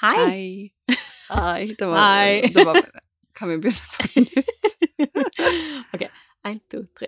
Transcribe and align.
Hei. 0.00 0.72
Hei. 1.30 1.74
Det 1.78 1.86
var, 1.86 1.96
Hei. 2.00 2.40
Det 2.54 2.66
var 2.66 2.80
Kan 3.36 3.48
vi 3.48 3.58
begynne 3.58 3.80
på 3.96 4.20
nytt? 4.20 4.64
ok, 5.94 6.02
én, 6.48 6.60
to, 6.70 6.78
tre. 6.98 7.06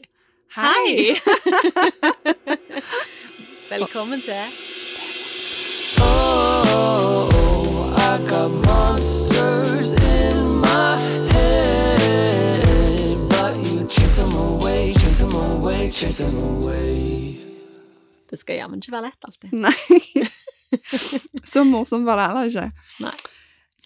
Hei! 0.57 1.17
Velkommen 3.73 4.21
til 4.21 4.35
Oh, 6.05 7.95
I 7.97 8.19
got 8.29 8.51
monsters 8.51 9.93
in 9.93 10.61
my 10.61 10.97
head, 11.33 13.17
but 13.29 13.57
you 13.57 13.89
chase 13.89 14.17
them 14.23 14.37
away, 14.37 14.93
chase 14.93 15.19
them 15.25 15.35
away, 15.35 15.91
chase 15.91 16.25
them 16.27 16.39
away. 16.45 17.39
Det 18.31 18.39
skal 18.39 18.57
jammen 18.57 18.79
ikke 18.85 18.93
være 18.93 19.03
lett 19.09 19.25
alltid. 19.25 19.53
Nei. 19.53 20.29
Så 21.53 21.65
morsomt 21.69 22.07
var 22.09 22.21
det 22.21 22.27
heller 22.31 22.51
ikke. 22.51 22.89
Nei. 23.05 23.15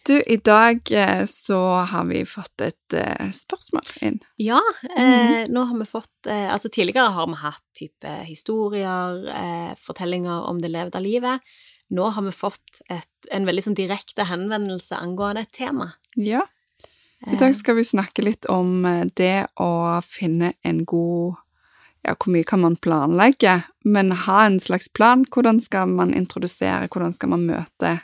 Du, 0.06 0.14
i 0.22 0.36
dag 0.38 0.92
eh, 0.94 1.24
så 1.26 1.58
har 1.90 2.04
vi 2.06 2.20
fått 2.30 2.62
et 2.62 2.94
uh, 2.94 3.30
spørsmål 3.34 3.88
inn. 4.06 4.20
Ja, 4.38 4.60
eh, 4.94 5.48
nå 5.50 5.64
har 5.66 5.80
vi 5.80 5.86
fått 5.88 6.28
eh, 6.30 6.46
Altså, 6.46 6.70
tidligere 6.70 7.10
har 7.16 7.26
vi 7.26 7.40
hatt 7.40 7.64
type 7.74 8.12
historier, 8.28 9.24
eh, 9.26 9.72
fortellinger 9.82 10.46
om 10.46 10.60
det 10.62 10.70
levde 10.70 11.02
livet. 11.02 11.42
Nå 11.90 12.06
har 12.14 12.22
vi 12.22 12.34
fått 12.34 12.84
et, 12.86 13.10
en 13.34 13.46
veldig 13.46 13.66
sånn 13.66 13.78
direkte 13.78 14.28
henvendelse 14.30 14.94
angående 14.94 15.42
et 15.42 15.52
tema. 15.58 15.90
Ja. 16.14 16.44
I 17.26 17.38
dag 17.40 17.56
skal 17.56 17.78
vi 17.78 17.84
snakke 17.86 18.22
litt 18.22 18.46
om 18.52 18.84
eh, 18.86 19.04
det 19.18 19.48
å 19.58 19.98
finne 20.06 20.54
en 20.62 20.84
god 20.86 21.42
Ja, 22.06 22.14
hvor 22.14 22.30
mye 22.30 22.46
kan 22.46 22.62
man 22.62 22.76
planlegge, 22.78 23.64
men 23.82 24.12
ha 24.26 24.44
en 24.46 24.60
slags 24.62 24.86
plan. 24.94 25.24
Hvordan 25.26 25.58
skal 25.60 25.90
man 25.90 26.14
introdusere, 26.14 26.86
hvordan 26.86 27.16
skal 27.16 27.32
man 27.32 27.46
møte 27.48 27.96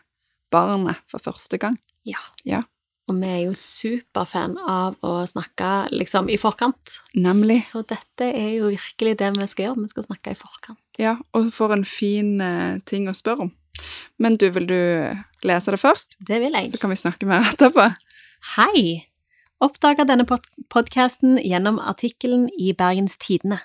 barnet 0.50 0.98
for 1.10 1.22
første 1.22 1.60
gang? 1.62 1.78
Ja. 2.08 2.18
Ja. 2.42 2.64
Og 3.10 3.18
vi 3.20 3.30
er 3.30 3.40
jo 3.44 3.54
superfan 3.58 4.56
av 4.58 4.96
å 5.06 5.14
snakke 5.30 5.70
liksom 5.94 6.30
i 6.32 6.38
forkant. 6.38 6.98
Nemlig. 7.14 7.60
Så 7.68 7.84
dette 7.86 8.26
er 8.26 8.56
jo 8.56 8.72
virkelig 8.72 9.16
det 9.22 9.30
vi 9.36 9.48
skal 9.50 9.68
gjøre. 9.68 9.84
Vi 9.86 9.94
skal 9.94 10.06
snakke 10.08 10.34
i 10.34 10.38
forkant. 10.38 10.82
Ja, 10.98 11.16
og 11.36 11.52
for 11.54 11.74
en 11.74 11.86
fin 11.86 12.40
eh, 12.42 12.78
ting 12.88 13.06
å 13.10 13.14
spørre 13.14 13.46
om. 13.46 13.52
Men 14.22 14.38
du, 14.38 14.48
vil 14.54 14.66
du 14.70 14.80
lese 15.46 15.74
det 15.74 15.82
først? 15.82 16.18
Det 16.18 16.42
vil 16.42 16.58
jeg. 16.58 16.74
Så 16.74 16.82
kan 16.82 16.90
vi 16.90 16.98
snakke 16.98 17.30
mer 17.30 17.46
etterpå. 17.52 17.86
Hei! 18.56 19.02
Oppdaga 19.62 20.02
denne 20.08 20.26
pod 20.26 20.46
podkasten 20.74 21.36
gjennom 21.38 21.78
artikkelen 21.78 22.48
i 22.58 22.72
Bergens 22.74 23.14
Tidende. 23.22 23.60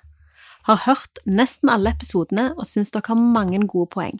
Har 0.68 0.82
hørt 0.84 1.22
nesten 1.23 1.70
alle 1.72 1.94
episodene 1.96 2.50
og 2.58 2.66
syns 2.68 2.92
dere 2.92 3.14
har 3.14 3.20
mange 3.20 3.62
gode 3.72 3.88
poeng. 3.94 4.18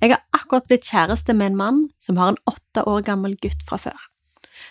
Jeg 0.00 0.14
har 0.14 0.22
akkurat 0.34 0.64
blitt 0.66 0.88
kjæreste 0.88 1.34
med 1.36 1.52
en 1.52 1.58
mann 1.58 1.82
som 2.00 2.16
har 2.16 2.32
en 2.32 2.40
åtte 2.48 2.84
år 2.88 3.04
gammel 3.06 3.36
gutt 3.36 3.60
fra 3.68 3.76
før. 3.78 3.98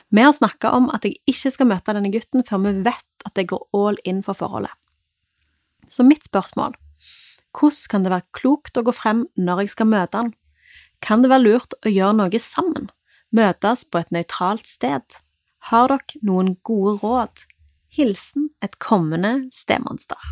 Vi 0.09 0.26
har 0.26 0.34
snakka 0.34 0.74
om 0.74 0.90
at 0.90 1.06
jeg 1.06 1.22
ikke 1.30 1.52
skal 1.54 1.70
møte 1.70 1.94
denne 1.94 2.12
gutten 2.12 2.44
før 2.48 2.64
vi 2.66 2.74
vet 2.88 3.28
at 3.30 3.38
jeg 3.38 3.52
går 3.54 3.68
all 3.78 4.00
in 4.09 4.24
for 4.26 4.38
forholdet. 4.38 4.74
Så 5.88 6.04
mitt 6.08 6.26
spørsmål 6.26 6.74
hvordan 7.52 7.90
kan 7.92 8.04
det 8.04 8.14
være 8.14 8.30
klokt 8.34 8.78
å 8.80 8.86
gå 8.88 8.94
frem 8.96 9.26
når 9.38 9.66
jeg 9.66 9.76
skal 9.76 9.92
møte 9.92 10.18
han? 10.18 10.34
Kan 11.04 11.22
det 11.22 11.30
være 11.30 11.46
lurt 11.46 11.76
å 11.86 11.92
gjøre 11.92 12.18
noe 12.18 12.42
sammen? 12.42 12.90
Møtes 13.30 13.84
på 13.86 14.02
et 14.02 14.14
nøytralt 14.16 14.66
sted? 14.66 15.04
Har 15.70 15.92
dere 15.92 16.26
noen 16.26 16.56
gode 16.64 16.98
råd? 17.04 17.44
Hilsen 17.92 18.50
et 18.64 18.80
kommende 18.80 19.44
stemonster. 19.52 20.32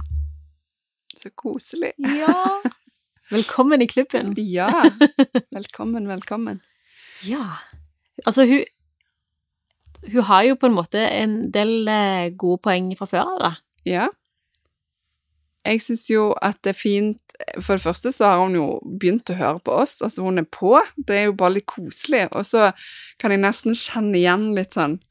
Så 1.24 1.30
koselig. 1.36 1.92
Ja! 1.98 2.62
Velkommen 3.30 3.82
i 3.82 3.88
klubben. 3.88 4.34
Ja. 4.38 4.92
Velkommen, 5.52 6.08
velkommen. 6.08 6.62
Ja. 7.24 7.46
Altså, 8.26 8.46
hun 8.46 8.64
Hun 10.12 10.24
har 10.24 10.44
jo 10.44 10.56
på 10.56 10.66
en 10.66 10.74
måte 10.74 10.98
en 10.98 11.52
del 11.52 11.88
eh, 11.88 12.32
gode 12.38 12.62
poeng 12.64 12.94
fra 12.96 13.06
før 13.06 13.34
av, 13.34 13.40
da. 13.42 13.52
Ja. 13.86 14.06
Jeg 15.68 15.82
syns 15.84 16.06
jo 16.10 16.30
at 16.42 16.56
det 16.64 16.72
er 16.72 16.80
fint 16.80 17.36
For 17.60 17.76
det 17.76 17.84
første 17.84 18.14
så 18.16 18.32
har 18.32 18.40
hun 18.40 18.56
jo 18.56 18.68
begynt 18.86 19.30
å 19.30 19.36
høre 19.36 19.60
på 19.60 19.76
oss. 19.76 20.00
Altså, 20.02 20.24
hun 20.24 20.40
er 20.40 20.48
på. 20.48 20.80
Det 20.96 21.18
er 21.18 21.28
jo 21.28 21.36
bare 21.36 21.58
litt 21.58 21.68
koselig. 21.68 22.30
Og 22.32 22.48
så 22.48 22.72
kan 23.20 23.36
jeg 23.36 23.44
nesten 23.44 23.76
kjenne 23.76 24.16
igjen 24.18 24.54
litt 24.56 24.80
sånn 24.80 25.02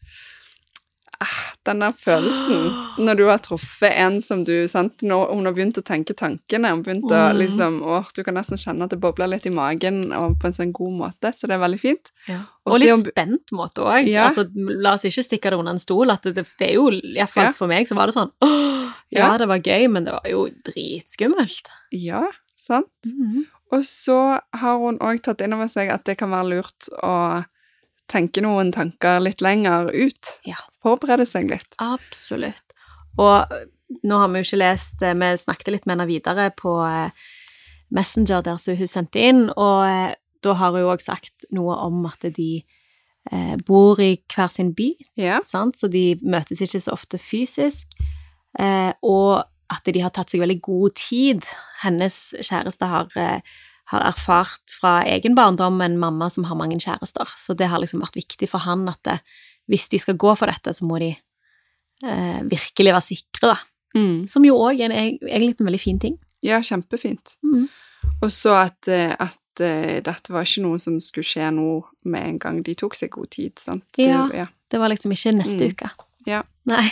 ah, 1.20 1.38
Den 1.66 1.80
der 1.82 1.92
følelsen 1.92 2.68
når 3.04 3.16
du 3.18 3.24
har 3.28 3.38
truffet 3.38 3.92
en 3.94 4.20
som 4.22 4.44
du 4.44 4.66
sant, 4.68 5.02
Når 5.02 5.32
hun 5.34 5.44
har 5.46 5.52
begynt 5.56 5.78
å 5.78 5.82
tenke 5.86 6.14
tankene 6.18 6.70
Hun 6.72 6.82
begynt 6.82 7.04
å 7.10 7.18
Mm. 7.32 7.38
liksom 7.38 7.80
å, 7.82 8.00
Du 8.14 8.22
kan 8.24 8.34
nesten 8.34 8.56
kjenne 8.58 8.84
at 8.84 8.90
det 8.90 9.00
bobler 9.00 9.28
litt 9.28 9.46
i 9.46 9.50
magen 9.50 10.12
og 10.12 10.38
på 10.40 10.46
en 10.46 10.52
sånn 10.56 10.72
god 10.72 10.92
måte. 10.98 11.32
Så 11.34 11.46
det 11.46 11.54
er 11.58 11.62
veldig 11.64 11.80
fint. 11.80 12.10
Og 12.28 12.74
og 12.74 12.80
litt 12.80 12.92
om, 12.92 13.00
spent 13.00 13.52
måte 13.52 13.82
òg. 13.82 14.06
Ja. 14.08 14.28
Altså, 14.28 14.46
la 14.54 14.92
oss 14.94 15.04
ikke 15.08 15.24
stikke 15.24 15.50
det 15.50 15.58
under 15.58 15.72
en 15.72 15.78
stol. 15.78 16.10
At 16.10 16.22
det, 16.22 16.34
det, 16.58 16.68
er 16.68 16.74
jo, 16.74 16.90
iallfall 16.90 17.44
Ja. 17.50 17.52
for 17.52 17.66
meg, 17.70 17.86
så 17.88 17.94
var 17.96 18.06
det 18.06 18.14
sånn 18.14 18.30
åh, 18.42 18.92
ja, 19.10 19.32
Ja. 19.32 19.38
det 19.38 19.48
var 19.48 19.58
gøy, 19.58 19.88
men 19.90 20.04
det 20.04 20.12
var 20.12 20.26
jo 20.28 20.48
dritskummelt. 20.64 21.68
Ja, 21.92 22.26
sant? 22.56 22.88
Og 23.70 23.82
så 23.84 24.40
har 24.54 24.78
hun 24.78 24.98
òg 24.98 25.22
tatt 25.22 25.42
inn 25.44 25.52
over 25.52 25.68
seg 25.68 25.90
at 25.92 26.04
det 26.08 26.16
kan 26.18 26.30
være 26.30 26.48
lurt 26.56 26.88
å 27.02 27.44
tenke 28.08 28.40
noen 28.44 28.70
tanker 28.72 29.20
litt 29.20 29.42
lenger 29.44 29.90
ut. 29.92 30.30
Ja. 30.48 30.56
Forberede 30.84 31.26
seg 31.28 31.50
litt. 31.50 31.74
Absolutt. 31.82 32.64
Og 33.18 33.52
nå 34.04 34.18
har 34.20 34.28
vi 34.32 34.40
jo 34.42 34.46
ikke 34.46 34.60
lest 34.60 35.02
eh, 35.02 35.14
Vi 35.16 35.28
snakket 35.40 35.72
litt 35.74 35.86
med 35.88 35.96
henne 35.96 36.08
videre 36.10 36.50
på 36.56 36.74
eh, 36.86 37.10
Messenger 37.94 38.42
der 38.44 38.58
som 38.60 38.76
hun 38.76 38.90
sendte 38.90 39.22
inn, 39.30 39.46
og 39.56 39.84
eh, 39.88 40.14
da 40.44 40.52
har 40.60 40.74
hun 40.76 40.90
òg 40.92 41.00
sagt 41.02 41.46
noe 41.56 41.74
om 41.86 42.02
at 42.06 42.26
de 42.36 42.50
eh, 43.32 43.54
bor 43.66 43.98
i 44.04 44.12
hver 44.28 44.50
sin 44.52 44.74
by, 44.76 44.90
Ja. 45.16 45.40
sant? 45.44 45.76
så 45.80 45.88
de 45.90 46.12
møtes 46.22 46.60
ikke 46.64 46.80
så 46.84 46.92
ofte 46.94 47.18
fysisk, 47.18 47.96
eh, 48.58 48.92
og 49.02 49.42
at 49.72 49.84
de 49.92 50.00
har 50.00 50.12
tatt 50.16 50.30
seg 50.32 50.40
veldig 50.44 50.60
god 50.64 50.94
tid. 50.96 51.48
Hennes 51.82 52.14
kjæreste 52.40 52.86
har, 52.88 53.08
eh, 53.20 53.40
har 53.88 54.02
erfart 54.04 54.72
fra 54.80 54.98
egen 55.08 55.34
barndom 55.34 55.80
en 55.80 55.98
mamma 55.98 56.28
som 56.30 56.44
har 56.44 56.56
mange 56.60 56.76
kjærester, 56.80 57.26
så 57.40 57.54
det 57.56 57.68
har 57.72 57.80
liksom 57.80 58.00
vært 58.04 58.18
viktig 58.20 58.48
for 58.50 58.60
han 58.66 58.86
at 58.88 59.00
det, 59.08 59.18
hvis 59.68 59.88
de 59.92 59.98
skal 60.02 60.16
gå 60.20 60.34
for 60.36 60.46
dette, 60.50 60.72
så 60.76 60.84
må 60.84 60.98
de 61.00 61.10
eh, 62.04 62.40
virkelig 62.44 62.92
være 62.92 63.06
sikre, 63.06 63.54
da. 63.54 63.58
Mm. 63.96 64.26
Som 64.28 64.44
jo 64.44 64.58
òg 64.60 64.80
er 64.84 64.92
en, 64.92 65.16
egentlig 65.24 65.56
en 65.60 65.66
veldig 65.70 65.80
fin 65.80 65.98
ting. 65.98 66.18
ja, 66.44 66.60
kjempefint. 66.62 67.36
Mm. 67.42 67.68
Og 68.22 68.30
så 68.32 68.52
at, 68.60 68.88
eh, 68.92 69.14
at 69.18 69.60
eh, 69.64 69.98
dette 70.04 70.30
var 70.32 70.44
ikke 70.46 70.62
noe 70.62 70.78
som 70.78 71.00
skulle 71.02 71.26
skje 71.26 71.48
nå 71.56 71.80
med 72.04 72.22
en 72.28 72.38
gang 72.38 72.60
de 72.62 72.74
tok 72.78 72.94
seg 72.94 73.10
god 73.10 73.30
tid, 73.30 73.58
sant? 73.58 73.84
Det- 73.96 74.06
Ja. 74.10 74.28
ja. 74.34 74.46
Det 74.70 74.78
var 74.78 74.88
liksom 74.92 75.10
ikke 75.16 75.32
neste 75.34 75.64
Mm. 75.64 75.72
uke. 75.72 75.90
Ja. 76.26 76.42
Nei. 76.68 76.84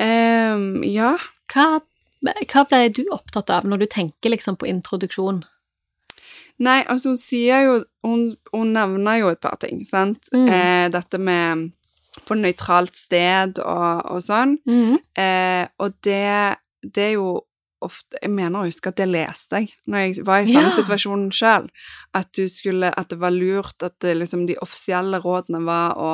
Um, 0.00 0.82
ja. 0.84 1.16
Hva, 1.52 1.80
hva 2.22 2.64
ble 2.70 2.88
du 2.94 3.02
opptatt 3.10 3.50
av 3.50 3.64
når 3.66 3.82
du 3.82 3.86
tenker 3.90 4.30
liksom 4.30 4.56
på 4.60 4.68
introduksjon? 4.70 5.42
Nei, 6.62 6.82
altså 6.86 7.14
hun 7.14 7.18
sier 7.18 7.62
jo 7.66 7.76
Hun, 8.06 8.36
hun 8.52 8.72
nevner 8.74 9.20
jo 9.22 9.30
et 9.32 9.40
par 9.42 9.56
ting, 9.62 9.84
sant? 9.88 10.28
Mm. 10.34 10.48
Eh, 10.48 10.88
dette 10.94 11.18
med 11.18 11.70
på 12.28 12.34
nøytralt 12.36 12.94
sted 12.98 13.56
og, 13.64 14.02
og 14.12 14.20
sånn. 14.22 14.58
Eh, 15.16 15.64
og 15.80 15.94
det, 16.04 16.58
det 16.84 17.04
er 17.08 17.14
jo 17.16 17.40
ofte 17.82 18.18
Jeg 18.22 18.30
mener 18.30 18.60
å 18.60 18.66
huske 18.68 18.92
at 18.92 18.98
det 19.00 19.08
leste 19.10 19.62
jeg 19.62 19.72
når 19.90 19.98
jeg 20.04 20.26
var 20.28 20.42
i 20.44 20.50
samme 20.52 20.68
Ja. 20.68 20.74
situasjon 20.76 21.24
sjøl. 21.34 21.70
At 22.14 22.28
du 22.36 22.44
skulle 22.52 22.92
At 22.94 23.08
det 23.10 23.18
var 23.18 23.32
lurt 23.34 23.82
at 23.82 23.96
det, 24.04 24.16
liksom, 24.20 24.44
de 24.46 24.58
offisielle 24.62 25.18
rådene 25.24 25.64
var 25.66 25.96
å, 25.98 26.12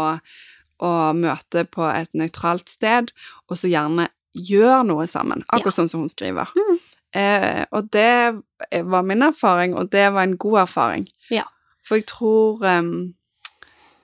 å 0.81 0.93
møte 1.19 1.67
på 1.69 1.85
et 1.91 2.09
nøytralt 2.15 2.69
sted, 2.71 3.11
og 3.51 3.59
så 3.59 3.69
gjerne 3.69 4.09
gjøre 4.39 4.83
noe 4.89 5.07
sammen. 5.11 5.45
Akkurat 5.49 5.77
sånn 5.77 5.91
som 5.91 6.05
hun 6.05 6.13
skriver. 6.13 6.51
Mm. 6.57 6.79
Eh, 7.19 7.63
og 7.73 7.89
det 7.95 8.41
var 8.85 9.07
min 9.07 9.25
erfaring, 9.25 9.77
og 9.77 9.91
det 9.93 10.09
var 10.15 10.27
en 10.27 10.37
god 10.41 10.65
erfaring. 10.67 11.07
Ja. 11.33 11.47
For 11.87 12.01
jeg 12.01 12.09
tror 12.11 12.65
um, 12.65 13.15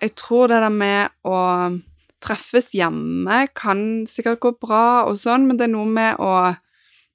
Jeg 0.00 0.14
tror 0.20 0.49
det 0.49 0.61
der 0.61 0.73
med 0.73 1.12
å 1.25 1.37
treffes 2.25 2.73
hjemme 2.76 3.47
kan 3.56 4.05
sikkert 4.08 4.41
gå 4.41 4.50
bra 4.61 5.05
og 5.08 5.17
sånn, 5.20 5.47
men 5.49 5.56
det 5.56 5.69
er 5.69 5.73
noe 5.73 5.88
med 5.88 6.20
å 6.20 6.56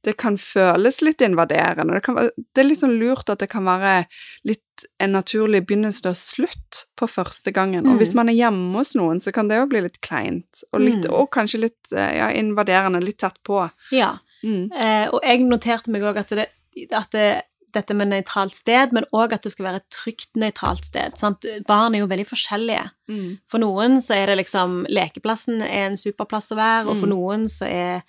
Det 0.03 0.13
kan 0.17 0.37
føles 0.39 1.01
litt 1.03 1.19
invaderende. 1.21 1.93
Det, 1.97 2.03
kan, 2.05 2.15
det 2.15 2.61
er 2.61 2.67
litt 2.69 2.79
sånn 2.79 2.97
lurt 3.01 3.29
at 3.29 3.39
det 3.43 3.49
kan 3.51 3.65
være 3.67 4.05
litt 4.47 4.85
en 5.03 5.11
naturlig 5.11 5.65
begynnelse 5.67 6.07
og 6.07 6.15
slutt 6.15 6.85
på 6.95 7.07
første 7.11 7.51
gangen. 7.51 7.83
Og 7.85 7.97
Mm. 7.97 7.99
hvis 7.99 8.13
man 8.15 8.29
er 8.29 8.33
hjemme 8.37 8.77
hos 8.77 8.93
noen, 8.95 9.19
så 9.19 9.33
kan 9.35 9.49
det 9.49 9.57
jo 9.59 9.65
bli 9.67 9.81
litt 9.81 9.99
kleint. 10.01 10.63
Og, 10.71 10.79
litt, 10.79 11.03
Mm. 11.03 11.11
og 11.19 11.29
kanskje 11.31 11.59
litt 11.65 11.91
eh, 11.91 12.15
ja, 12.17 12.29
invaderende, 12.31 13.03
litt 13.03 13.17
tett 13.19 13.35
på. 13.43 13.69
Ja. 13.91 14.13
Mm. 14.43 14.71
Eh, 14.71 15.09
og 15.11 15.19
jeg 15.23 15.41
noterte 15.43 15.89
meg 15.91 16.01
òg 16.01 16.17
at, 16.17 16.29
det, 16.29 16.47
at 16.93 17.11
det, 17.11 17.41
dette 17.73 17.93
med 17.93 18.07
nøytralt 18.09 18.53
sted, 18.55 18.93
men 18.93 19.03
òg 19.13 19.33
at 19.33 19.43
det 19.43 19.51
skal 19.51 19.65
være 19.67 19.75
et 19.83 19.89
trygt 19.91 20.31
nøytralt 20.39 20.85
sted. 20.85 21.17
Sant? 21.19 21.43
Barn 21.67 21.93
er 21.93 21.99
jo 21.99 22.07
veldig 22.07 22.25
forskjellige. 22.25 22.89
Mm. 23.11 23.37
For 23.51 23.59
noen 23.59 23.99
så 24.01 24.15
er 24.15 24.25
det 24.31 24.37
liksom 24.45 24.85
Lekeplassen 24.89 25.61
er 25.61 25.89
en 25.89 25.97
superplass 25.99 26.51
å 26.51 26.57
være, 26.57 26.87
og 26.87 26.97
for 26.97 27.05
Mm. 27.05 27.13
noen 27.13 27.43
så 27.51 27.67
er 27.67 28.01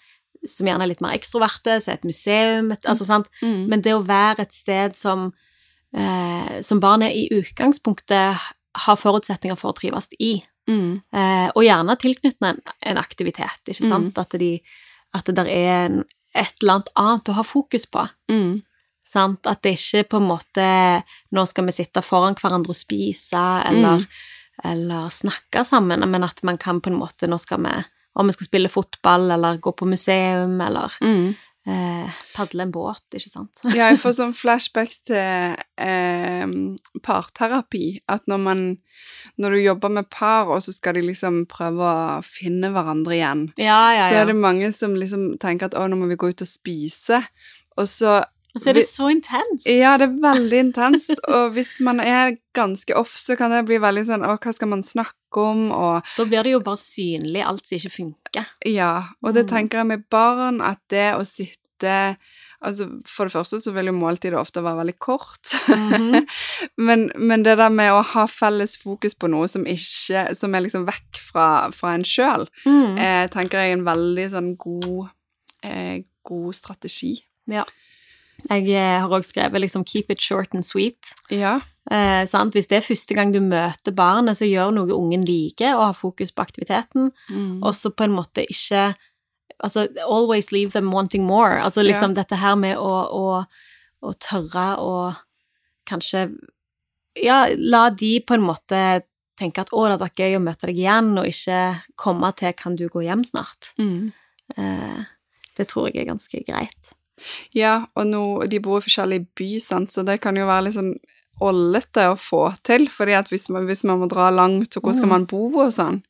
som 0.47 0.67
gjerne 0.67 0.83
er 0.87 0.89
litt 0.93 1.01
mer 1.05 1.17
ekstroverte, 1.19 1.81
som 1.81 1.93
er 1.93 1.99
et 1.99 2.05
museum 2.09 2.71
et, 2.73 2.87
altså, 2.89 3.05
sant? 3.09 3.29
Mm. 3.43 3.67
Men 3.69 3.81
det 3.85 3.93
å 3.95 4.05
være 4.07 4.43
et 4.47 4.53
sted 4.57 4.97
som 4.97 5.33
eh, 5.97 6.61
som 6.63 6.81
barnet 6.81 7.13
i 7.13 7.29
utgangspunktet 7.35 8.39
har 8.87 8.97
forutsetninger 8.97 9.57
for 9.59 9.73
å 9.73 9.77
trives 9.77 10.09
i. 10.23 10.37
Mm. 10.71 11.01
Eh, 11.13 11.49
og 11.55 11.65
gjerne 11.67 11.97
tilknyttet 11.99 12.47
en, 12.47 12.61
en 12.87 12.99
aktivitet, 13.01 13.61
ikke 13.67 13.85
Mm. 13.85 13.91
sant? 13.91 14.19
At, 14.23 14.37
de, 14.39 14.61
at 15.15 15.27
det 15.27 15.35
der 15.35 15.49
er 15.51 15.71
en, 15.89 16.05
et 16.35 16.53
eller 16.63 16.75
annet 16.79 16.93
annet 16.97 17.29
å 17.33 17.39
ha 17.41 17.43
fokus 17.43 17.87
på. 17.91 18.05
Mm. 18.31 18.61
Sant? 19.05 19.47
At 19.51 19.63
det 19.67 19.73
ikke 19.75 20.05
på 20.13 20.21
en 20.21 20.29
måte 20.29 20.67
Nå 21.35 21.43
skal 21.51 21.67
vi 21.67 21.73
sitte 21.75 22.03
foran 22.07 22.37
hverandre 22.39 22.71
og 22.71 22.79
spise, 22.79 23.41
eller, 23.67 23.99
Mm. 23.99 24.07
eller 24.71 25.09
snakke 25.11 25.65
sammen, 25.67 26.07
men 26.09 26.23
at 26.25 26.43
man 26.45 26.59
kan 26.59 26.81
på 26.81 26.91
en 26.93 26.99
måte 27.01 27.27
Nå 27.27 27.39
skal 27.41 27.59
vi 27.65 27.75
Om 28.19 28.27
vi 28.27 28.33
skal 28.35 28.47
spille 28.51 28.69
fotball, 28.73 29.31
eller 29.31 29.59
gå 29.63 29.73
på 29.77 29.87
museum, 29.87 30.57
eller 30.61 30.93
Mm. 31.01 31.35
eh, 31.67 32.11
padle 32.35 32.63
en 32.65 32.73
båt, 32.73 33.05
ikke 33.15 33.31
sant? 33.31 33.61
Ja, 33.77 33.91
jeg 33.93 34.01
får 34.03 34.13
sånn 34.21 34.35
flashbacks 34.35 35.03
til 35.07 35.55
eh, 35.79 36.47
parterapi. 37.07 38.01
At 38.09 38.27
når 38.31 38.39
man 38.43 38.63
Når 39.41 39.51
du 39.55 39.57
jobber 39.63 39.89
med 39.95 40.11
par, 40.11 40.51
og 40.53 40.61
så 40.63 40.73
skal 40.75 40.95
de 40.99 41.01
liksom 41.07 41.47
prøve 41.49 41.81
å 41.81 42.19
finne 42.27 42.69
hverandre 42.75 43.15
igjen, 43.17 43.47
Ja, 43.57 43.93
ja, 43.95 44.01
ja. 44.03 44.09
så 44.11 44.15
er 44.21 44.27
det 44.29 44.37
mange 44.37 44.69
som 44.77 44.93
liksom 44.99 45.39
tenker 45.41 45.71
at 45.71 45.75
å, 45.79 45.87
nå 45.89 45.97
må 45.97 46.09
vi 46.11 46.19
gå 46.21 46.29
ut 46.29 46.43
og 46.45 46.49
spise. 46.51 47.23
Og 47.79 47.89
så 47.89 48.19
Og 48.55 48.61
så 48.65 48.71
er 48.71 48.75
det 48.81 48.83
så 48.89 49.07
intenst. 49.13 49.67
Ja, 49.71 49.93
det 50.01 50.09
er 50.09 50.17
veldig 50.25 50.59
intenst. 50.65 51.13
Og 51.31 51.53
hvis 51.55 51.77
man 51.87 52.01
er 52.03 52.33
ganske 52.57 52.97
off, 52.99 53.13
så 53.23 53.37
kan 53.39 53.53
det 53.55 53.61
bli 53.69 53.79
veldig 53.79 54.03
sånn 54.09 54.25
Å, 54.27 54.35
hva 54.43 54.53
skal 54.57 54.69
man 54.73 54.83
snakke 54.83 55.39
om? 55.39 55.69
Og 55.71 56.03
Da 56.17 56.25
blir 56.27 56.43
det 56.43 56.51
jo 56.57 56.61
bare 56.67 56.81
synlig 56.83 57.45
alt 57.47 57.67
som 57.71 57.79
ikke 57.79 57.93
funker. 57.95 58.47
Ja, 58.67 59.05
og 59.23 59.35
det 59.35 59.45
Mm. 59.47 59.51
tenker 59.55 59.79
jeg 59.79 59.87
med 59.87 60.09
barn, 60.11 60.61
at 60.61 60.79
det 60.91 61.15
å 61.15 61.23
sitte 61.25 62.17
Altså, 62.63 63.01
for 63.09 63.25
det 63.25 63.33
første 63.33 63.57
så 63.65 63.73
vil 63.73 63.87
jo 63.87 63.93
måltidet 63.97 64.37
ofte 64.37 64.61
være 64.61 64.77
veldig 64.85 64.99
kort. 64.99 65.55
Mhm. 65.69 66.27
men, 66.77 67.11
men 67.17 67.43
det 67.43 67.57
der 67.57 67.71
med 67.73 67.91
å 67.91 68.03
ha 68.05 68.27
felles 68.29 68.77
fokus 68.77 69.15
på 69.15 69.31
noe 69.33 69.49
som 69.49 69.65
ikke 69.65 70.35
Som 70.37 70.55
er 70.55 70.61
liksom 70.67 70.85
vekk 70.85 71.17
fra, 71.31 71.71
fra 71.73 71.95
en 71.95 72.05
sjøl, 72.05 72.45
Mm. 72.67 72.99
eh, 72.99 73.29
tenker 73.33 73.59
jeg 73.63 73.71
er 73.71 73.79
en 73.79 73.85
veldig 73.87 74.27
sånn 74.35 74.57
god 74.59 75.09
eh, 75.63 76.03
God 76.23 76.55
strategi. 76.55 77.23
Jeg 78.49 78.69
eh, 78.71 79.01
har 79.01 79.09
også 79.09 79.33
skrevet 79.35 79.61
liksom 79.61 79.85
'keep 79.85 80.11
it 80.11 80.21
short 80.21 80.55
and 80.55 80.65
sweet'. 80.65 81.13
Ja. 81.31 81.61
Eh, 81.91 82.27
sant? 82.27 82.55
Hvis 82.55 82.69
det 82.69 82.79
er 82.79 82.95
første 82.95 83.15
gang 83.15 83.33
du 83.33 83.41
møter 83.41 83.93
barnet, 83.93 84.37
så 84.37 84.47
gjør 84.47 84.71
noe 84.73 84.95
ungen 84.95 85.25
liker, 85.25 85.75
og 85.75 85.87
har 85.87 85.93
fokus 85.95 86.31
på 86.33 86.43
aktiviteten, 86.43 87.11
Mm. 87.31 87.63
og 87.63 87.75
så 87.75 87.91
på 87.91 88.05
en 88.05 88.13
måte 88.17 88.47
ikke 88.49 88.95
Altså, 89.63 89.89
always 90.09 90.53
leave 90.53 90.71
them 90.71 90.91
wanting 90.91 91.25
more. 91.27 91.61
Altså 91.61 91.83
liksom 91.83 92.15
dette 92.15 92.37
her 92.37 92.55
med 92.55 92.77
å, 92.79 93.13
å, 93.13 93.45
å 94.03 94.13
tørre 94.19 94.79
å 94.79 95.15
kanskje 95.87 96.31
Ja, 97.17 97.47
la 97.59 97.91
de 97.91 98.21
på 98.21 98.35
en 98.35 98.41
måte 98.41 99.03
tenke 99.39 99.59
at 99.61 99.69
'å, 99.73 99.85
det 99.85 99.99
hadde 99.99 100.07
vært 100.09 100.21
gøy 100.23 100.37
å 100.37 100.43
møte 100.45 100.67
deg 100.67 100.77
igjen', 100.79 101.19
og 101.19 101.27
ikke 101.27 101.83
komme 101.97 102.33
til 102.37 102.53
'kan 102.53 102.77
du 102.77 102.89
gå 102.89 103.03
hjem 103.05 103.23
snart'? 103.25 103.75
Mm. 103.79 104.13
Eh, 104.57 105.05
det 105.57 105.69
tror 105.69 105.91
jeg 105.93 105.97
er 105.97 106.15
ganske 106.15 106.45
greit. 106.47 106.93
Ja, 107.53 107.87
og 107.97 108.07
nå, 108.07 108.23
de 108.51 108.59
bor 108.61 108.79
i 108.79 108.85
forskjellig 108.85 109.27
by, 109.39 109.59
sant, 109.61 109.91
så 109.93 110.05
det 110.05 110.21
kan 110.21 110.37
jo 110.37 110.47
være 110.47 110.65
litt 110.69 110.75
sånn 110.79 110.95
ollete 111.41 112.05
å 112.13 112.17
få 112.21 112.43
til, 112.63 112.87
fordi 112.93 113.15
at 113.17 113.29
hvis 113.33 113.49
man, 113.49 113.65
hvis 113.67 113.85
man 113.89 114.01
må 114.03 114.09
dra 114.13 114.29
langt, 114.31 114.75
så 114.75 114.81
hvor 114.81 114.93
skal 114.95 115.07
Mm. 115.09 115.15
man 115.15 115.25
bo 115.27 115.47
og 115.63 115.73
sånn? 115.73 116.03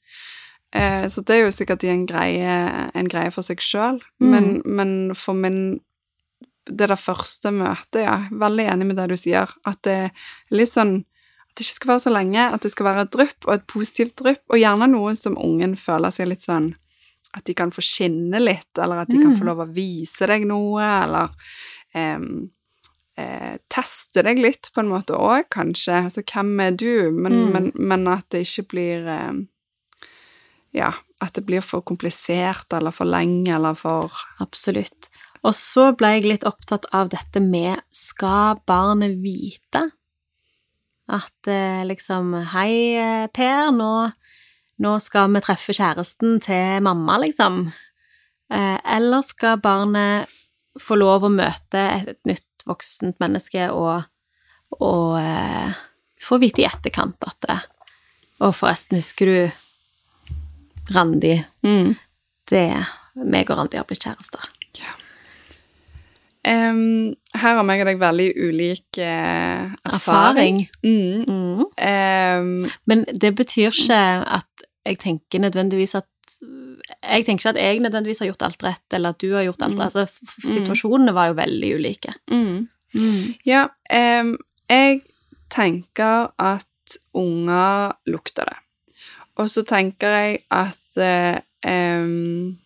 Eh, 0.72 1.06
så 1.06 1.22
det 1.24 1.30
er 1.36 1.44
jo 1.44 1.50
sikkert 1.54 1.84
en 1.84 2.06
greie, 2.06 2.90
en 2.94 3.08
greie 3.08 3.30
for 3.30 3.42
seg 3.42 3.58
sjøl, 3.58 4.00
Mm. 4.20 4.30
men, 4.30 4.62
men 4.64 5.14
for 5.14 5.34
min 5.34 5.80
Det 6.70 6.86
der 6.88 6.94
første 6.96 7.50
møtet, 7.50 8.04
ja, 8.04 8.28
veldig 8.30 8.66
enig 8.70 8.86
med 8.86 8.96
det 8.96 9.08
du 9.08 9.16
sier, 9.16 9.48
at 9.66 9.82
det 9.82 9.92
er 9.92 10.10
litt 10.50 10.68
sånn 10.68 10.98
at 11.48 11.56
det 11.56 11.64
ikke 11.64 11.74
skal 11.74 11.88
være 11.88 12.04
så 12.04 12.12
lenge, 12.12 12.52
at 12.54 12.60
det 12.62 12.70
skal 12.70 12.86
være 12.86 13.00
et 13.02 13.10
drypp, 13.10 13.46
og 13.48 13.54
et 13.54 13.66
positivt 13.66 14.14
drypp, 14.16 14.42
og 14.50 14.58
gjerne 14.60 14.86
noe 14.92 15.16
som 15.16 15.34
ungen 15.36 15.74
føler 15.76 16.10
seg 16.12 16.28
litt 16.28 16.42
sånn 16.44 16.76
At 17.36 17.44
de 17.46 17.54
kan 17.54 17.70
få 17.70 17.82
skinne 17.84 18.40
litt, 18.42 18.78
eller 18.78 19.04
at 19.04 19.08
de 19.08 19.18
kan 19.22 19.30
Mm. 19.32 19.38
få 19.38 19.44
lov 19.46 19.58
å 19.62 19.72
vise 19.72 20.26
deg 20.26 20.46
noe, 20.46 20.82
eller 20.82 21.28
um, 21.94 22.50
eh, 23.16 23.58
teste 23.68 24.22
deg 24.24 24.38
litt 24.38 24.70
på 24.74 24.80
en 24.80 24.88
måte 24.90 25.14
òg, 25.14 25.44
kanskje. 25.50 26.04
Altså, 26.04 26.22
hvem 26.26 26.60
er 26.60 26.70
du? 26.72 27.10
Men, 27.12 27.32
Mm. 27.32 27.52
men, 27.52 27.72
men 27.76 28.08
at 28.08 28.28
det 28.30 28.42
ikke 28.46 28.68
blir 28.68 29.06
um, 29.28 29.48
Ja, 30.72 30.92
at 31.20 31.32
det 31.34 31.44
blir 31.46 31.60
for 31.62 31.82
komplisert 31.82 32.72
eller 32.72 32.92
for 32.92 33.04
lenge 33.04 33.48
eller 33.54 33.74
for 33.74 34.10
Absolutt. 34.40 35.08
Og 35.42 35.52
så 35.54 35.96
ble 35.96 36.06
jeg 36.20 36.24
litt 36.28 36.44
opptatt 36.44 36.84
av 36.92 37.08
dette 37.08 37.40
med 37.40 37.80
skal 37.90 38.60
barnet 38.66 39.16
vite 39.22 39.90
at 41.08 41.48
eh, 41.48 41.82
liksom 41.84 42.34
Hei, 42.52 42.94
eh, 42.96 43.26
Per, 43.34 43.72
nå, 43.72 44.12
nå 44.80 44.94
skal 45.02 45.30
vi 45.34 45.42
treffe 45.44 45.74
kjæresten 45.76 46.38
til 46.44 46.80
mamma, 46.84 47.18
liksom. 47.22 47.66
Eh, 48.52 48.78
eller 48.96 49.22
skal 49.26 49.60
barnet 49.62 50.30
få 50.80 50.96
lov 50.98 51.26
å 51.26 51.32
møte 51.32 51.82
et, 51.98 52.16
nytt 52.28 52.64
voksent 52.68 53.18
menneske 53.22 53.68
og, 53.72 54.04
og 54.80 55.18
eh, 55.20 55.76
få 56.20 56.38
vite 56.42 56.62
i 56.64 56.68
etterkant 56.68 57.20
at 57.28 57.38
det, 57.48 57.58
Og 58.40 58.54
forresten, 58.56 58.96
husker 59.00 59.26
du 59.28 60.94
Randi? 60.94 61.36
mm. 61.62 61.94
Det 62.50 62.64
meg 63.14 63.50
og 63.52 63.58
Randi 63.60 63.78
har 63.78 63.84
blitt 63.86 64.02
kjærester. 64.08 64.42
Em, 66.42 67.12
Her 67.36 67.58
har 67.58 67.64
meg 67.68 67.82
og 67.82 67.88
deg 67.90 67.98
veldig 68.00 68.28
ulik 68.48 68.98
eh, 68.98 69.68
Erfaring. 69.84 70.62
erfaring. 70.64 70.68
Mm. 70.82 71.24
Mm. 71.28 71.66
Um, 72.64 72.70
Men 72.88 73.04
det 73.12 73.34
betyr 73.36 73.68
ikke 73.76 74.00
at 74.24 74.49
jeg 74.86 74.98
tenker 74.98 75.38
nødvendigvis 75.40 75.94
at 75.94 76.06
Jeg 76.40 77.24
tenker 77.26 77.42
ikke 77.42 77.50
at 77.52 77.56
jeg 77.60 77.80
nødvendigvis 77.84 78.18
har 78.22 78.26
gjort 78.30 78.42
alt 78.46 78.62
rett, 78.64 78.94
eller 78.96 79.10
at 79.10 79.18
du 79.20 79.32
har 79.34 79.42
gjort 79.44 79.62
alt 79.62 79.74
Mm. 79.74 79.80
rett. 79.80 79.96
Altså, 79.96 80.06
f- 80.08 80.46
situasjonene 80.54 81.12
var 81.12 81.26
jo 81.28 81.34
veldig 81.34 81.74
ulike. 81.76 82.14
mm. 82.30 82.68
Ja, 83.44 83.66
um, 83.92 84.38
jeg 84.70 85.02
tenker 85.50 86.30
at 86.38 86.66
unger 87.14 87.92
lukter 88.06 88.44
det. 88.48 88.56
Og 89.36 89.50
så 89.50 89.62
tenker 89.62 90.08
jeg 90.08 90.38
at 90.50 91.00
um, 91.66 92.58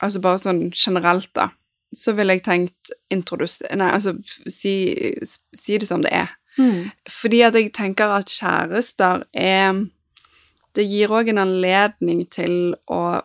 Altså 0.00 0.20
bare 0.20 0.38
sånn 0.38 0.70
generelt, 0.76 1.30
da, 1.34 1.48
så 1.94 2.12
ville 2.12 2.34
jeg 2.36 2.42
tenkt 2.44 2.90
introdusere 3.10 3.76
Nei, 3.80 3.88
altså 3.96 4.12
si, 4.46 4.74
si 5.56 5.78
det 5.78 5.88
som 5.88 6.02
det 6.04 6.12
er. 6.12 6.34
Mm. 6.58 6.90
Fordi 7.08 7.40
at 7.46 7.54
jeg 7.54 7.72
tenker 7.72 8.12
at 8.12 8.26
kjærester 8.28 9.24
er 9.32 9.86
Det 10.76 10.84
gir 10.86 11.08
òg 11.16 11.30
en 11.32 11.40
anledning 11.46 12.24
til 12.30 12.74
å 12.92 13.22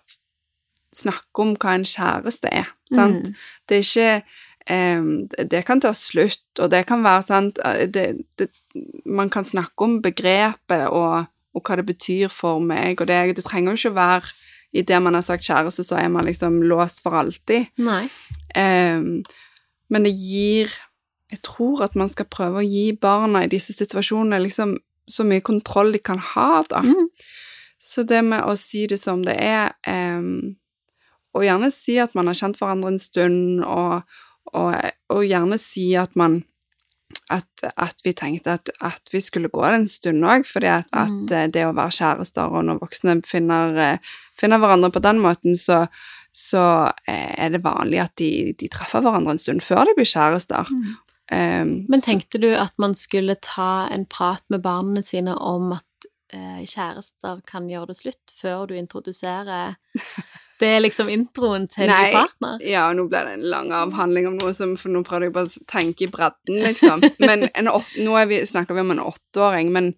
snakke 0.96 1.43
om 1.43 1.53
hva 1.55 1.74
en 1.77 1.86
kjæreste 1.88 2.50
er, 2.51 2.72
sant? 2.91 3.27
Mm. 3.27 3.36
Det 3.67 3.77
er 3.77 3.86
ikke 3.88 4.24
det- 4.67 5.50
Det 5.50 5.65
kan 5.65 5.79
ta 5.81 5.91
slutt, 5.91 6.43
og 6.60 6.70
det 6.70 6.86
kan 6.86 7.01
være 7.03 7.24
sant 7.25 7.60
eh, 7.65 7.88
det, 7.88 8.25
det, 8.38 8.50
Man 9.05 9.29
kan 9.29 9.43
snakke 9.43 9.81
om 9.81 10.01
begrepet 10.01 10.88
og, 10.91 11.25
og 11.55 11.63
hva 11.63 11.75
det 11.79 11.86
betyr 11.88 12.29
for 12.29 12.60
meg, 12.60 13.01
og 13.01 13.08
det, 13.08 13.36
det 13.36 13.43
trenger 13.43 13.72
jo 13.75 13.77
ikke 13.89 13.96
være 13.96 14.31
Idet 14.74 15.01
man 15.03 15.13
har 15.17 15.22
sagt 15.22 15.43
kjæreste, 15.43 15.84
så 15.84 15.98
er 16.00 16.08
man 16.08 16.24
liksom 16.25 16.62
låst 16.63 17.01
for 17.03 17.12
alltid. 17.12 17.65
Em, 18.55 19.24
men 19.89 20.03
det 20.03 20.13
gir 20.15 20.70
Jeg 21.29 21.41
tror 21.43 21.81
at 21.84 21.96
man 21.96 22.08
skal 22.10 22.25
prøve 22.25 22.62
å 22.62 22.70
gi 22.70 22.91
barna 22.93 23.43
i 23.43 23.48
disse 23.51 23.74
situasjonene 23.74 24.39
liksom 24.43 24.77
så 25.10 25.25
mye 25.27 25.43
kontroll 25.46 25.91
de 25.96 26.01
kan 26.03 26.20
ha, 26.34 26.63
da. 26.70 26.84
Mm. 26.86 27.10
Så 27.81 28.03
det 28.08 28.22
med 28.25 28.46
å 28.46 28.55
si 28.60 28.86
det 28.88 29.00
som 29.01 29.24
det 29.25 29.36
er, 29.41 29.74
um, 29.88 30.55
og 31.34 31.46
gjerne 31.48 31.72
si 31.74 31.96
at 32.01 32.13
man 32.17 32.29
har 32.29 32.38
kjent 32.38 32.60
hverandre 32.60 32.93
en 32.93 33.01
stund, 33.01 33.63
og, 33.65 34.01
og, 34.53 34.75
og 35.10 35.25
gjerne 35.25 35.58
si 35.62 35.91
at 35.98 36.15
man 36.20 36.43
at, 37.31 37.63
at 37.79 38.01
vi 38.03 38.13
tenkte 38.15 38.55
at, 38.58 38.70
at 38.84 39.12
vi 39.12 39.22
skulle 39.24 39.51
gå 39.51 39.63
det 39.65 39.77
en 39.81 39.88
stund 39.89 40.25
òg, 40.27 40.46
fordi 40.48 40.70
at, 40.72 40.88
Mm. 40.91 41.24
at, 41.31 41.53
det 41.53 41.65
å 41.67 41.75
være 41.75 41.96
kjærester, 41.98 42.51
og 42.51 42.65
når 42.67 42.81
voksne 42.81 43.22
finner, 43.27 43.77
eh, 43.79 43.98
finner 44.39 44.60
hverandre 44.60 44.91
på 44.91 45.01
den 45.03 45.22
måten, 45.24 45.55
så, 45.55 45.86
så 46.31 46.91
eh, 47.08 47.36
er 47.46 47.50
det 47.50 47.63
vanlig 47.63 48.01
at 48.03 48.15
de, 48.20 48.53
de 48.58 48.67
treffer 48.72 49.03
hverandre 49.03 49.36
en 49.36 49.41
stund 49.41 49.63
før 49.63 49.86
de 49.88 49.96
blir 49.96 50.08
kjærester. 50.08 50.67
Mm. 50.72 50.96
Um, 51.32 51.86
Men 51.90 52.02
så- 52.02 52.12
tenkte 52.12 52.40
du 52.42 52.50
at 52.56 52.74
man 52.78 52.94
skulle 52.96 53.36
ta 53.40 53.88
en 53.88 54.06
prat 54.06 54.44
med 54.50 54.62
barna 54.62 55.02
sine 55.02 55.32
om 55.40 55.72
at 55.78 55.86
eh, 56.34 56.66
kjærester 56.68 57.40
kan 57.48 57.70
gjøre 57.72 57.88
det 57.88 57.96
slutt, 58.02 58.34
før 58.36 58.68
du 58.68 58.74
introduserer 58.76 59.76
Det 60.62 60.68
er 60.76 60.80
liksom 60.84 61.08
introen 61.10 61.64
til 61.72 61.88
din 61.90 62.12
partner? 62.14 62.60
Ja, 62.62 62.84
nå 62.94 63.08
ble 63.10 63.24
det 63.26 63.32
en 63.40 63.48
lang 63.50 63.72
avhandling 63.74 64.28
om 64.30 64.36
noe 64.38 64.52
som 64.54 64.76
For 64.78 64.92
nå 64.94 65.02
prøvde 65.08 65.26
jeg 65.30 65.34
bare 65.34 65.50
å 65.50 65.64
tenke 65.72 66.06
i 66.06 66.12
bredden, 66.14 66.60
liksom. 66.68 67.02
Men 67.26 67.48
en, 67.56 67.68
åt- 67.72 67.96
nå 67.98 68.14
vi, 68.30 68.44
snakker 68.46 68.76
vi 68.78 68.84
om 68.84 68.92
en 68.94 69.02
åtteåring, 69.08 69.72
men, 69.74 69.94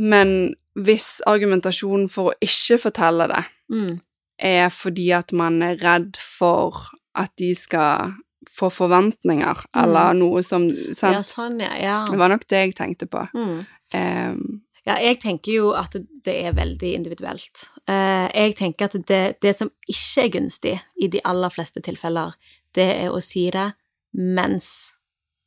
men 0.00 0.54
hvis 0.74 1.20
argumentasjonen 1.30 2.08
for 2.10 2.32
å 2.32 2.38
ikke 2.42 2.78
fortelle 2.88 3.28
det 3.30 3.44
Mm. 3.72 4.00
er 4.38 4.68
fordi 4.70 5.10
at 5.16 5.32
man 5.32 5.62
er 5.62 5.76
redd 5.80 6.16
for 6.20 6.74
at 7.16 7.30
de 7.38 7.54
skal 7.54 8.12
få 8.52 8.70
forventninger, 8.70 9.64
eller 9.76 10.14
noe 10.18 10.42
som 10.42 10.66
Ja, 10.68 11.22
sånn, 11.22 11.60
ja. 11.60 11.72
ja. 11.80 11.96
Det 12.10 12.18
var 12.18 12.28
nok 12.28 12.46
det 12.48 12.60
jeg 12.66 12.74
tenkte 12.78 13.06
på. 13.10 13.26
Mm. 13.34 13.64
Um, 13.94 14.60
Ja, 14.84 14.98
jeg 15.00 15.16
tenker 15.22 15.52
jo 15.52 15.70
at 15.72 15.94
det 15.96 16.34
er 16.44 16.52
veldig 16.52 16.90
individuelt. 16.94 17.62
Uh, 17.88 18.28
jeg 18.34 18.52
tenker 18.58 18.84
at 18.90 18.98
det, 19.08 19.38
det 19.40 19.54
som 19.56 19.70
ikke 19.88 20.24
er 20.26 20.28
gunstig 20.34 20.74
i 21.00 21.08
de 21.08 21.22
aller 21.24 21.48
fleste 21.48 21.80
tilfeller, 21.80 22.34
det 22.76 22.90
er 23.06 23.08
å 23.14 23.20
si 23.24 23.46
det 23.50 23.70
mens 24.12 24.92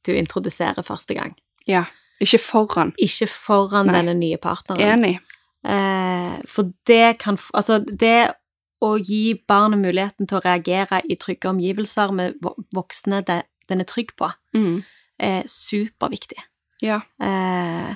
du 0.05 0.15
introduserer 0.17 0.81
første 0.83 1.13
gang. 1.13 1.35
ja. 1.67 1.85
Ikke 2.19 2.39
foran. 2.41 2.95
Ikke 2.97 3.27
foran 3.29 3.85
Nei. 3.85 3.93
denne 3.99 4.13
nye 4.17 4.37
partneren. 4.41 4.81
Enig. 4.81 5.19
Uh, 5.61 6.39
for 6.49 6.71
det 6.89 7.19
kan 7.21 7.37
Altså, 7.53 7.77
det 7.85 8.31
å 8.81 8.97
gi 9.01 9.33
barnet 9.47 9.79
muligheten 9.81 10.27
til 10.27 10.37
å 10.37 10.43
reagere 10.45 11.01
i 11.09 11.15
trygge 11.15 11.49
omgivelser 11.49 12.11
med 12.13 12.35
voksne 12.75 13.23
det, 13.25 13.43
den 13.69 13.81
er 13.81 13.85
trygg 13.89 14.15
på, 14.15 14.29
Mm. 14.53 14.83
er 15.19 15.43
superviktig. 15.47 16.37
Ja. 16.81 17.01
Eh, 17.19 17.95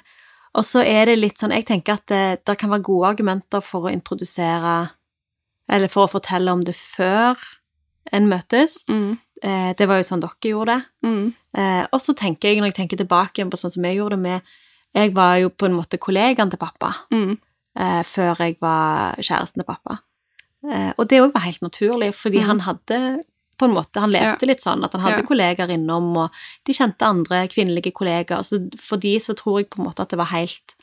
og 0.56 0.64
så 0.66 0.82
er 0.84 1.06
det 1.06 1.20
litt 1.20 1.38
sånn 1.38 1.52
Jeg 1.54 1.66
tenker 1.68 1.94
at 1.94 2.06
det, 2.08 2.44
det 2.46 2.58
kan 2.58 2.70
være 2.72 2.82
gode 2.84 3.08
argumenter 3.14 3.62
for 3.62 3.82
å 3.88 3.92
introdusere 3.94 4.90
Eller 5.70 5.88
for 5.88 6.08
å 6.08 6.12
fortelle 6.12 6.52
om 6.52 6.62
det 6.66 6.74
før 6.76 7.38
en 8.12 8.28
møtes. 8.28 8.82
Mm. 8.90 9.20
Eh, 9.44 9.74
det 9.78 9.88
var 9.88 9.98
jo 10.02 10.04
sånn 10.10 10.20
dere 10.20 10.50
gjorde 10.52 10.74
det. 10.76 11.08
Mm. 11.08 11.34
Eh, 11.56 11.86
og 11.94 12.02
så 12.02 12.14
tenker 12.18 12.50
jeg, 12.50 12.58
når 12.60 12.72
jeg 12.74 12.76
tenker 12.82 12.98
tilbake 12.98 13.46
på 13.50 13.58
sånn 13.62 13.72
som 13.72 13.84
jeg 13.86 13.98
gjorde 13.98 14.18
det 14.18 14.20
med 14.20 14.42
Jeg 14.94 15.14
var 15.14 15.38
jo 15.38 15.50
på 15.50 15.66
en 15.70 15.74
måte 15.78 15.98
kollegaen 15.98 16.50
til 16.50 16.60
pappa 16.60 16.90
Mm. 17.12 17.38
eh, 17.78 18.02
før 18.04 18.36
jeg 18.40 18.58
var 18.60 19.16
kjæresten 19.22 19.62
til 19.62 19.64
pappa. 19.64 20.00
Eh, 20.70 20.92
og 20.98 21.08
det 21.10 21.22
òg 21.22 21.34
var 21.34 21.42
helt 21.48 21.62
naturlig, 21.62 22.12
fordi 22.14 22.40
Mm. 22.42 22.46
han 22.48 22.60
hadde 22.60 23.24
på 23.58 23.66
en 23.66 23.74
måte, 23.76 24.00
Han 24.00 24.10
levde 24.12 24.48
litt 24.48 24.60
sånn 24.62 24.84
at 24.84 24.92
han 24.94 25.02
hadde 25.02 25.22
Ja. 25.22 25.28
kollegaer 25.28 25.70
innom, 25.70 26.18
og 26.18 26.32
de 26.66 26.74
kjente 26.74 27.06
andre 27.06 27.48
kvinnelige 27.48 27.92
kollegaer. 27.94 28.42
Så 28.44 28.58
for 28.80 28.98
de 28.98 29.18
så 29.20 29.36
tror 29.36 29.60
jeg 29.60 29.70
på 29.70 29.80
en 29.80 29.86
måte 29.86 30.02
at 30.02 30.10
det 30.10 30.18
var 30.18 30.26
helt 30.34 30.74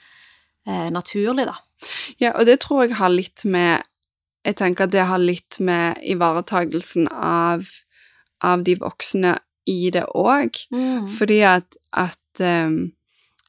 eh, 0.66 0.90
naturlig, 0.90 1.46
da. 1.46 1.54
Ja, 2.20 2.32
og 2.38 2.44
det 2.46 2.60
tror 2.60 2.86
jeg 2.86 2.96
har 2.96 3.08
litt 3.08 3.44
med 3.44 3.82
Jeg 4.44 4.56
tenker 4.56 4.84
at 4.84 4.90
det 4.90 5.04
har 5.06 5.18
litt 5.18 5.58
med 5.60 5.98
ivaretagelsen 6.06 7.08
av, 7.10 7.66
av 8.42 8.62
de 8.64 8.76
voksne 8.76 9.38
i 9.66 9.90
det 9.90 10.04
òg. 10.14 10.54
Fordi 11.18 11.40
at, 11.42 11.76
at 11.92 12.18
ehm, 12.40 12.92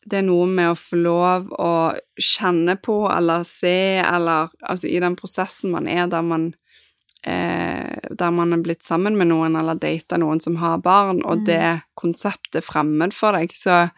det 0.10 0.20
er 0.22 0.26
noe 0.28 0.48
med 0.50 0.72
å 0.74 0.78
få 0.80 0.98
lov 1.00 1.50
å 1.60 1.72
kjenne 2.20 2.76
på 2.82 3.02
eller 3.14 3.44
se, 3.48 4.00
eller 4.04 4.50
altså 4.66 4.90
i 4.90 5.00
den 5.04 5.16
prosessen 5.20 5.72
man 5.76 5.88
er 5.88 6.08
der 6.12 6.26
man 6.26 6.50
eh, 7.24 7.98
der 8.16 8.32
man 8.32 8.54
er 8.56 8.62
blitt 8.64 8.84
sammen 8.86 9.18
med 9.20 9.28
noen 9.32 9.58
eller 9.60 9.76
data 9.80 10.18
noen 10.18 10.40
som 10.42 10.56
har 10.62 10.78
barn, 10.84 11.24
og 11.26 11.40
Mm. 11.42 11.46
det 11.46 11.82
konseptet 12.00 12.56
er 12.62 12.62
fremmed 12.66 13.14
for 13.14 13.34
deg, 13.36 13.52
så, 13.54 13.90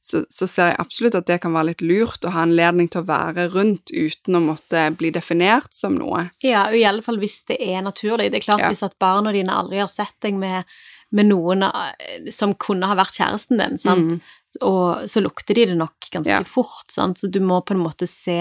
så, 0.00 0.24
så 0.30 0.46
ser 0.46 0.68
jeg 0.70 0.78
absolutt 0.78 1.14
at 1.16 1.26
det 1.26 1.40
kan 1.42 1.52
være 1.56 1.70
litt 1.72 1.80
lurt 1.82 2.24
å 2.28 2.30
ha 2.34 2.42
anledning 2.44 2.88
til 2.92 3.00
å 3.02 3.08
være 3.08 3.48
rundt 3.54 3.90
uten 3.92 4.36
å 4.36 4.42
måtte 4.44 4.84
bli 4.96 5.10
definert 5.10 5.72
som 5.72 5.96
noe. 5.96 6.28
Ja, 6.44 6.66
i 6.70 6.84
alle 6.84 7.02
fall 7.02 7.18
hvis 7.18 7.44
det 7.48 7.56
er 7.60 7.80
naturlig. 7.82 8.30
Det 8.30 8.42
er 8.42 8.46
klart 8.52 8.60
Ja. 8.60 8.68
hvis 8.70 8.84
at 8.86 8.98
barna 9.00 9.32
dine 9.32 9.52
aldri 9.56 9.78
har 9.80 9.88
sett 9.88 10.14
deg 10.20 10.34
med, 10.34 10.64
med 11.12 11.26
noen 11.32 11.62
eh, 11.62 12.30
som 12.30 12.54
kunne 12.54 12.86
ha 12.86 12.94
vært 12.94 13.16
kjæresten 13.16 13.58
din, 13.58 13.78
sant? 13.78 14.12
Mm. 14.12 14.20
Og 14.62 15.04
så 15.08 15.20
lukter 15.22 15.54
de 15.54 15.66
det 15.66 15.76
nok 15.78 16.08
ganske 16.12 16.30
Ja. 16.38 16.42
fort, 16.44 16.90
sant? 16.90 17.18
så 17.18 17.30
du 17.30 17.40
må 17.40 17.60
på 17.64 17.74
en 17.74 17.82
måte 17.84 18.06
se 18.08 18.38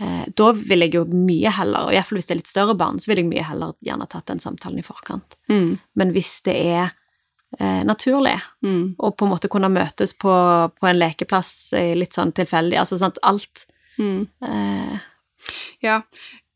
eh, 0.00 0.24
Da 0.34 0.52
vil 0.52 0.80
jeg 0.84 0.92
jo 0.94 1.04
mye 1.06 1.50
heller, 1.56 1.86
og 1.88 1.92
iallfall 1.94 2.18
hvis 2.18 2.26
det 2.26 2.34
er 2.36 2.40
litt 2.42 2.50
større 2.52 2.74
barn, 2.76 2.98
så 3.00 3.08
vil 3.08 3.22
jeg 3.24 3.30
mye 3.30 3.44
heller 3.48 3.72
gjerne 3.84 4.08
tatt 4.08 4.26
den 4.26 4.38
samtalen 4.42 4.78
i 4.78 4.82
forkant. 4.84 5.36
Mm. 5.48 5.78
Men 5.96 6.12
hvis 6.12 6.42
det 6.44 6.56
er 6.66 6.90
eh, 7.60 7.82
naturlig, 7.84 8.40
Mm. 8.62 8.96
og 8.98 9.16
på 9.16 9.24
en 9.24 9.30
måte 9.32 9.48
kunne 9.48 9.70
møtes 9.72 10.12
på, 10.18 10.28
på 10.80 10.86
en 10.88 10.98
lekeplass 10.98 11.72
eh, 11.72 11.94
litt 11.96 12.12
sånn 12.12 12.32
tilfeldig, 12.34 12.76
altså 12.78 12.98
sant, 12.98 13.18
alt 13.22 13.64
Mm. 13.98 14.26
eh, 14.42 14.98
Ja. 15.82 16.02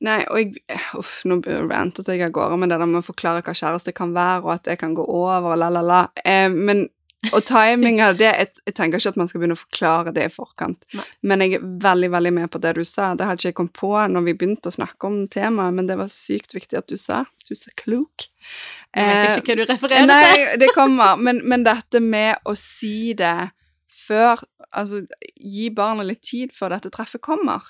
Nei, 0.03 0.25
og 0.31 0.39
jeg 0.39 0.63
Uff, 0.99 1.23
nå 1.25 1.41
rantet 1.71 2.07
jeg 2.09 2.23
av 2.23 2.33
gårde 2.33 2.59
med 2.59 2.69
det 2.71 2.79
der 2.81 2.87
med 2.87 3.03
å 3.03 3.07
forklare 3.07 3.43
hva 3.45 3.53
kjæreste 3.55 3.93
kan 3.95 4.13
være, 4.13 4.43
og 4.45 4.53
at 4.55 4.63
det 4.65 4.79
kan 4.79 4.95
gå 4.95 5.05
over, 5.07 5.53
og 5.53 5.59
la, 5.59 5.69
la, 5.69 5.81
la. 5.81 6.09
Eh, 6.25 6.49
men 6.49 6.89
og 7.35 7.43
timing 7.45 8.01
av 8.01 8.17
det 8.17 8.31
jeg, 8.31 8.49
jeg 8.67 8.75
tenker 8.75 8.99
ikke 8.99 9.11
at 9.13 9.19
man 9.21 9.29
skal 9.29 9.43
begynne 9.43 9.57
å 9.59 9.61
forklare 9.61 10.13
det 10.17 10.25
i 10.25 10.33
forkant. 10.33 10.87
Nei. 10.97 11.05
Men 11.29 11.45
jeg 11.45 11.59
er 11.59 11.67
veldig 11.85 12.09
veldig 12.15 12.33
med 12.39 12.51
på 12.51 12.61
det 12.65 12.73
du 12.79 12.83
sa. 12.89 13.11
Det 13.15 13.27
hadde 13.29 13.43
ikke 13.43 13.51
jeg 13.53 13.57
kommet 13.59 13.77
på 13.77 13.91
når 14.15 14.25
vi 14.25 14.35
begynte 14.41 14.73
å 14.73 14.77
snakke 14.79 15.07
om 15.11 15.19
temaet, 15.29 15.75
men 15.77 15.87
det 15.91 15.99
var 16.01 16.09
sykt 16.13 16.55
viktig 16.57 16.79
at 16.81 16.89
du 16.89 16.97
sa. 17.01 17.25
Du 17.45 17.53
er 17.55 17.61
så 17.61 17.73
klok. 17.77 18.27
Jeg 18.97 19.07
vet 19.07 19.29
Eh, 19.31 19.37
ikke 19.43 19.53
hva 19.53 19.59
du 19.61 19.65
refererer 19.69 20.01
til. 20.01 20.09
Nei, 20.09 20.57
det 20.65 20.71
kommer. 20.75 21.17
Men, 21.21 21.43
men 21.47 21.63
dette 21.69 22.01
med 22.03 22.41
å 22.49 22.57
si 22.59 23.13
det 23.19 23.51
før 23.89 24.41
Altså, 24.71 25.01
gi 25.35 25.65
barnet 25.75 26.07
litt 26.07 26.21
tid 26.23 26.53
før 26.55 26.71
dette 26.77 26.91
treffet 26.95 27.19
kommer. 27.27 27.65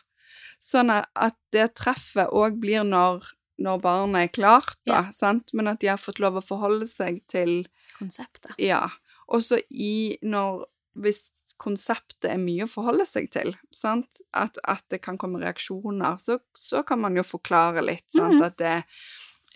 Sånn 0.61 0.91
at- 0.93 1.37
det 1.51 1.71
treffet 1.75 2.29
òg 2.29 2.59
blir 2.61 2.85
når, 2.85 3.25
når 3.59 3.79
barnet 3.81 4.23
er 4.27 4.29
klart, 4.29 4.77
da, 4.85 5.07
sant? 5.11 5.49
Men 5.57 5.69
at 5.73 5.81
de 5.81 5.89
har 5.89 5.97
fått 5.97 6.21
lov 6.21 6.37
å 6.37 6.43
forholde 6.45 6.85
seg 6.87 7.23
til 7.27 7.65
Konseptet. 7.99 8.53
Ja. 8.59 8.83
Også 9.31 9.61
i 9.71 10.19
når 10.27 10.67
Hvis 11.01 11.29
konseptet 11.61 12.27
er 12.33 12.41
mye 12.41 12.65
å 12.65 12.71
forholde 12.71 13.05
seg 13.09 13.29
til, 13.35 13.53
sant? 13.75 14.23
At, 14.37 14.59
at 14.65 14.85
det 14.93 15.03
kan 15.05 15.19
komme 15.21 15.41
reaksjoner, 15.43 16.19
så, 16.23 16.41
så 16.57 16.83
kan 16.87 17.03
man 17.03 17.19
jo 17.19 17.25
forklare 17.27 17.85
litt, 17.85 18.07
sant? 18.15 18.41
mm. 18.41 18.45
At 18.49 18.57
det 18.61 18.77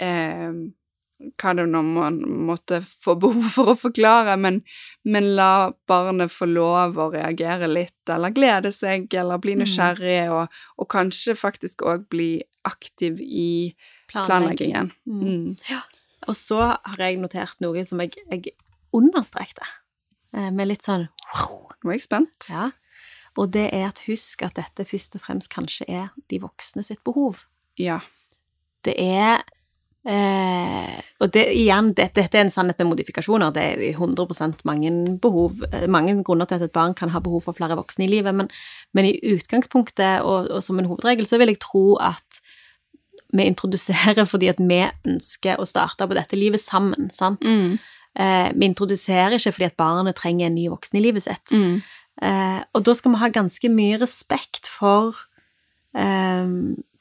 eh, 0.04 0.58
Hva 1.40 1.54
det 1.56 1.64
nå 1.70 1.80
man 1.86 2.18
måtte 2.46 2.82
få 2.84 3.14
behov 3.22 3.48
for 3.54 3.72
å 3.72 3.76
forklare, 3.86 4.36
men, 4.40 4.60
men 5.08 5.30
la 5.38 5.72
barnet 5.88 6.32
få 6.34 6.48
lov 6.50 6.98
å 7.00 7.08
reagere 7.14 7.70
litt, 7.70 8.02
eller 8.10 8.34
glede 8.36 8.72
seg, 8.74 9.08
eller 9.14 9.40
bli 9.40 9.56
nysgjerrig, 9.62 10.18
nysgjerrig, 10.20 10.34
og, 10.34 10.64
og 10.78 10.90
kanskje 10.92 11.36
faktisk 11.38 11.86
òg 11.88 12.08
bli 12.12 12.30
aktiv 12.68 13.22
i 13.24 13.72
planleggingen. 14.12 14.92
Mm. 15.08 15.54
Og 16.28 16.36
så 16.36 16.60
har 16.74 17.00
jeg 17.00 17.20
notert 17.22 17.60
noe 17.64 17.84
som 17.88 18.02
jeg, 18.04 18.14
jeg 18.28 18.52
understrekte, 18.94 19.66
det. 20.32 20.50
med 20.54 20.70
litt 20.70 20.86
sånn 20.86 21.08
Nå 21.84 21.92
er 21.92 21.98
jeg 21.98 22.06
spent. 22.06 22.46
Ja. 22.48 22.70
Og 23.40 23.50
det 23.54 23.66
er 23.74 23.88
at 23.90 24.04
husk 24.08 24.44
at 24.46 24.56
dette 24.58 24.86
først 24.88 25.18
og 25.18 25.24
fremst 25.24 25.50
kanskje 25.52 25.86
er 25.90 26.12
de 26.30 26.38
voksne 26.42 26.84
sitt 26.86 27.02
behov. 27.06 27.44
Ja. 27.80 27.98
Det 28.84 28.94
er 29.00 29.42
eh, 30.06 31.00
Og 31.20 31.32
det, 31.34 31.46
igjen, 31.56 31.90
dette, 31.96 32.20
dette 32.20 32.38
er 32.38 32.46
en 32.46 32.52
sannhet 32.52 32.78
med 32.82 32.92
modifikasjoner. 32.92 33.52
Det 33.54 33.64
er 33.64 33.98
100% 33.98 34.62
mange 34.68 34.92
behov, 35.22 35.64
eh, 35.72 35.88
mange 35.90 36.14
grunner 36.22 36.48
til 36.48 36.60
at 36.60 36.68
et 36.68 36.76
barn 36.76 36.94
kan 36.94 37.10
ha 37.14 37.22
behov 37.24 37.48
for 37.48 37.56
flere 37.56 37.76
voksne 37.78 38.06
i 38.06 38.12
livet, 38.12 38.36
men, 38.36 38.50
men 38.94 39.10
i 39.10 39.18
utgangspunktet 39.34 40.22
og, 40.22 40.50
og 40.54 40.62
som 40.62 40.78
en 40.78 40.88
hovedregel 40.90 41.26
så 41.26 41.40
vil 41.42 41.54
jeg 41.54 41.62
tro 41.64 41.96
at 42.00 42.40
vi 43.34 43.48
introduserer 43.50 44.28
fordi 44.30 44.52
at 44.52 44.62
vi 44.62 44.84
ønsker 45.10 45.58
å 45.58 45.66
starte 45.66 46.06
på 46.06 46.14
dette 46.14 46.38
livet 46.38 46.62
sammen, 46.62 47.10
sant? 47.10 47.42
Mm. 47.42 47.80
Eh, 48.14 48.48
vi 48.54 48.68
introduserer 48.68 49.36
ikke 49.38 49.54
fordi 49.56 49.68
at 49.70 49.78
barnet 49.80 50.18
trenger 50.18 50.48
en 50.48 50.54
ny 50.54 50.68
voksen 50.70 50.98
i 51.00 51.04
livet 51.04 51.26
sitt. 51.26 51.50
Mm. 51.50 51.82
Eh, 52.22 52.60
og 52.74 52.84
da 52.86 52.94
skal 52.94 53.14
vi 53.14 53.22
ha 53.24 53.30
ganske 53.34 53.70
mye 53.74 53.98
respekt 54.02 54.70
for, 54.70 55.18
eh, 55.98 56.46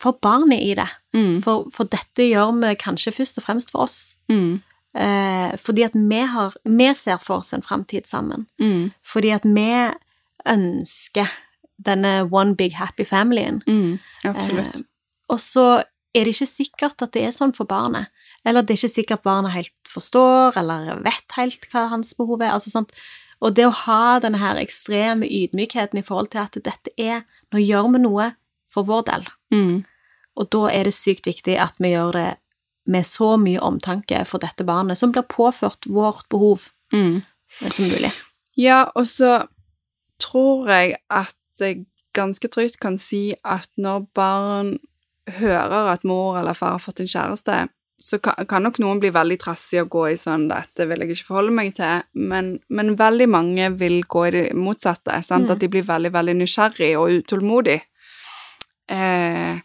for 0.01 0.20
barnet 0.22 0.62
i 0.62 0.74
det. 0.79 0.89
Mm. 1.15 1.41
For, 1.46 1.70
for 1.74 1.89
dette 1.89 2.29
gjør 2.32 2.55
vi 2.62 2.75
kanskje 2.82 3.13
først 3.13 3.41
og 3.41 3.48
fremst 3.48 3.74
for 3.74 3.86
oss. 3.86 4.00
Mm. 4.32 4.62
Eh, 4.93 5.53
fordi 5.58 5.86
at 5.86 5.96
vi, 5.98 6.22
har, 6.34 6.53
vi 6.65 6.93
ser 6.93 7.22
for 7.22 7.41
oss 7.41 7.53
en 7.53 7.65
framtid 7.65 8.05
sammen. 8.10 8.48
Mm. 8.62 8.91
Fordi 9.05 9.34
at 9.34 9.46
vi 9.46 9.70
ønsker 10.50 11.29
denne 11.84 12.29
one 12.32 12.55
big 12.55 12.75
happy 12.77 13.05
familien. 13.05 13.62
Mm. 13.67 14.00
Absolutt. 14.24 14.75
Eh, 14.75 14.89
og 15.29 15.41
så 15.41 15.84
er 16.13 16.25
det 16.25 16.36
ikke 16.36 16.50
sikkert 16.50 17.01
at 17.01 17.13
det 17.15 17.25
er 17.25 17.34
sånn 17.34 17.55
for 17.55 17.70
barnet. 17.70 18.12
Eller 18.45 18.62
det 18.62 18.75
er 18.75 18.81
ikke 18.81 18.91
sikkert 18.97 19.23
barnet 19.23 19.53
helt 19.55 19.71
forstår, 19.88 20.57
eller 20.59 21.00
vet 21.05 21.38
helt 21.38 21.67
hva 21.71 21.88
hans 21.93 22.13
behov 22.17 22.41
er. 22.41 22.51
Altså, 22.55 22.73
sant? 22.73 22.91
Og 23.43 23.55
det 23.55 23.65
å 23.67 23.75
ha 23.85 24.19
denne 24.23 24.39
her 24.39 24.59
ekstreme 24.59 25.27
ydmykheten 25.27 26.00
i 26.00 26.05
forhold 26.05 26.31
til 26.31 26.43
at 26.43 26.55
dette 26.63 26.93
er 27.00 27.23
Nå 27.53 27.62
gjør 27.62 27.89
vi 27.93 28.03
noe 28.03 28.29
for 28.71 28.88
vår 28.88 29.03
del. 29.09 29.27
Mm. 29.53 29.83
Og 30.39 30.50
da 30.51 30.63
er 30.73 30.88
det 30.89 30.95
sykt 30.95 31.27
viktig 31.29 31.59
at 31.62 31.77
vi 31.83 31.93
gjør 31.93 32.15
det 32.17 32.29
med 32.89 33.05
så 33.07 33.35
mye 33.39 33.62
omtanke 33.63 34.23
for 34.27 34.43
dette 34.43 34.65
barnet, 34.67 34.97
som 35.00 35.13
blir 35.13 35.27
påført 35.29 35.88
vårt 35.88 36.27
behov 36.29 36.71
Mm. 36.93 37.23
som 37.71 37.85
mulig. 37.89 38.12
Ja, 38.55 38.83
og 38.95 39.07
så 39.07 39.47
tror 40.21 40.67
jeg 40.69 40.97
at 41.09 41.35
jeg 41.59 41.85
ganske 42.13 42.47
trygt 42.47 42.79
kan 42.79 42.97
si 42.97 43.33
at 43.43 43.69
når 43.77 44.07
barn 44.13 44.75
hører 45.39 45.93
at 45.93 46.03
mor 46.03 46.38
eller 46.38 46.53
far 46.53 46.77
har 46.77 46.83
fått 46.83 47.00
en 47.00 47.09
kjæreste, 47.09 47.69
så 48.03 48.19
kan, 48.19 48.36
kan 48.50 48.65
nok 48.65 48.81
noen 48.83 49.00
bli 49.00 49.13
veldig 49.15 49.38
trassige 49.39 49.86
og 49.86 49.93
gå 49.93 50.01
i 50.12 50.15
sånn 50.19 50.50
'dette 50.50 50.88
vil 50.89 51.05
jeg 51.05 51.13
ikke 51.13 51.27
forholde 51.29 51.53
meg 51.55 51.69
til', 51.77 52.03
men, 52.19 52.57
men 52.67 52.98
veldig 53.00 53.27
mange 53.31 53.69
vil 53.79 54.01
gå 54.03 54.25
i 54.27 54.33
det 54.36 54.41
motsatte, 54.60 55.22
sant? 55.24 55.48
Mm. 55.48 55.53
at 55.53 55.62
de 55.62 55.69
blir 55.72 55.86
veldig, 55.88 56.12
veldig 56.12 56.36
nysgjerrig 56.41 56.89
og 57.00 57.22
utålmodig. 57.22 57.77
Eh, 58.91 59.62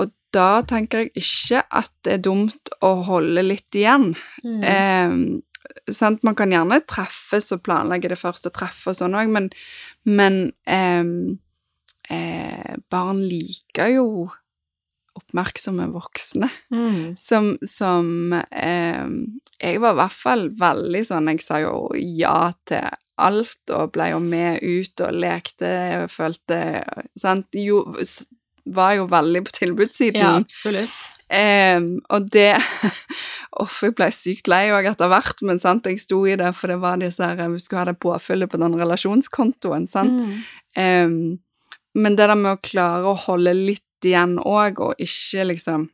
og 0.00 0.14
da 0.32 0.62
tenker 0.64 1.04
jeg 1.04 1.12
ikke 1.20 1.66
at 1.82 1.92
det 2.08 2.14
er 2.14 2.24
dumt 2.24 2.72
å 2.80 2.94
holde 3.10 3.44
litt 3.44 3.76
igjen. 3.76 4.14
Mm. 4.40 4.64
Eh, 4.72 5.92
sant? 5.92 6.24
Man 6.24 6.38
kan 6.40 6.54
gjerne 6.56 6.80
treffes 6.88 7.52
og 7.52 7.60
planlegge 7.68 8.14
det 8.14 8.20
første 8.22 8.48
treffet 8.56 8.94
og 8.94 9.00
sånn 9.02 9.20
òg, 9.20 9.36
men, 9.36 9.52
men 10.08 10.40
eh, 10.64 11.04
eh, 12.08 12.74
barn 12.88 13.20
liker 13.20 13.98
jo 13.98 14.08
oppmerksomme 15.16 15.88
voksne. 15.94 16.50
Mm. 16.74 17.16
Som, 17.20 17.54
som 17.66 18.34
eh, 18.36 19.08
Jeg 19.62 19.80
var 19.82 19.96
i 19.96 20.00
hvert 20.02 20.16
fall 20.16 20.46
veldig 20.58 21.02
sånn 21.08 21.30
Jeg 21.32 21.42
sa 21.44 21.60
jo 21.62 21.90
ja 21.96 22.52
til 22.68 22.86
alt 23.16 23.72
og 23.72 23.94
ble 23.94 24.10
jo 24.12 24.20
med 24.20 24.60
ut 24.60 25.02
og 25.06 25.16
lekte 25.16 25.72
og 26.02 26.10
følte 26.12 26.58
Sant? 27.16 27.56
Jo, 27.56 27.82
var 28.66 28.96
jo 28.98 29.06
veldig 29.10 29.44
på 29.46 29.54
tilbudssiden. 29.60 30.20
Ja, 30.20 30.34
absolutt. 30.42 31.12
Eh, 31.28 31.80
og 32.14 32.28
det 32.30 32.52
Uff, 33.62 33.80
jeg 33.82 33.94
ble 33.96 34.10
sykt 34.12 34.50
lei 34.52 34.66
òg 34.74 34.86
etter 34.90 35.08
hvert, 35.10 35.40
men 35.48 35.58
sant, 35.62 35.86
jeg 35.88 35.98
sto 36.02 36.20
i 36.28 36.36
det, 36.38 36.50
for 36.54 36.70
det 36.70 36.76
var 36.82 37.00
disse 37.00 37.24
her 37.24 37.48
Vi 37.54 37.62
skulle 37.62 37.86
ha 37.86 37.88
det 37.88 37.96
påfyllet 38.02 38.52
på 38.52 38.60
den 38.60 38.76
relasjonskontoen, 38.76 39.88
sant. 39.88 40.12
Mm. 40.12 40.36
Eh, 40.76 41.16
men 41.96 42.18
det 42.18 42.28
der 42.28 42.36
med 42.36 42.58
å 42.58 42.60
klare 42.60 43.08
å 43.08 43.16
holde 43.16 43.54
litt 43.56 43.85
igjen 44.04 44.36
òg, 44.38 44.80
og 44.80 44.94
ikke 44.98 45.46
liksom 45.52 45.88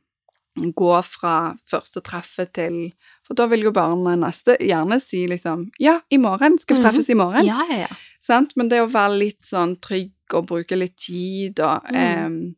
gå 0.77 1.03
fra 1.05 1.57
første 1.71 2.03
treffet 2.05 2.53
til 2.53 2.93
For 3.25 3.35
da 3.35 3.47
vil 3.47 3.63
jo 3.63 3.71
barnet 3.73 4.19
neste 4.21 4.59
gjerne 4.61 5.01
si 5.01 5.27
liksom 5.27 5.71
Ja, 5.81 6.01
i 6.11 6.19
morgen. 6.19 6.59
Skal 6.59 6.77
vi 6.77 6.83
Mhm. 6.83 6.91
treffes 6.91 7.09
i 7.11 7.15
morgen? 7.15 7.45
Ja, 7.47 7.63
ja, 7.71 7.77
ja. 7.89 7.97
Sant? 8.21 8.53
Men 8.57 8.69
det 8.69 8.81
å 8.83 8.91
være 8.91 9.19
litt 9.19 9.41
sånn 9.43 9.81
trygg 9.81 10.13
og 10.35 10.47
bruke 10.47 10.77
litt 10.77 10.97
tid 10.97 11.59
og 11.61 11.83
Mm. 11.89 12.55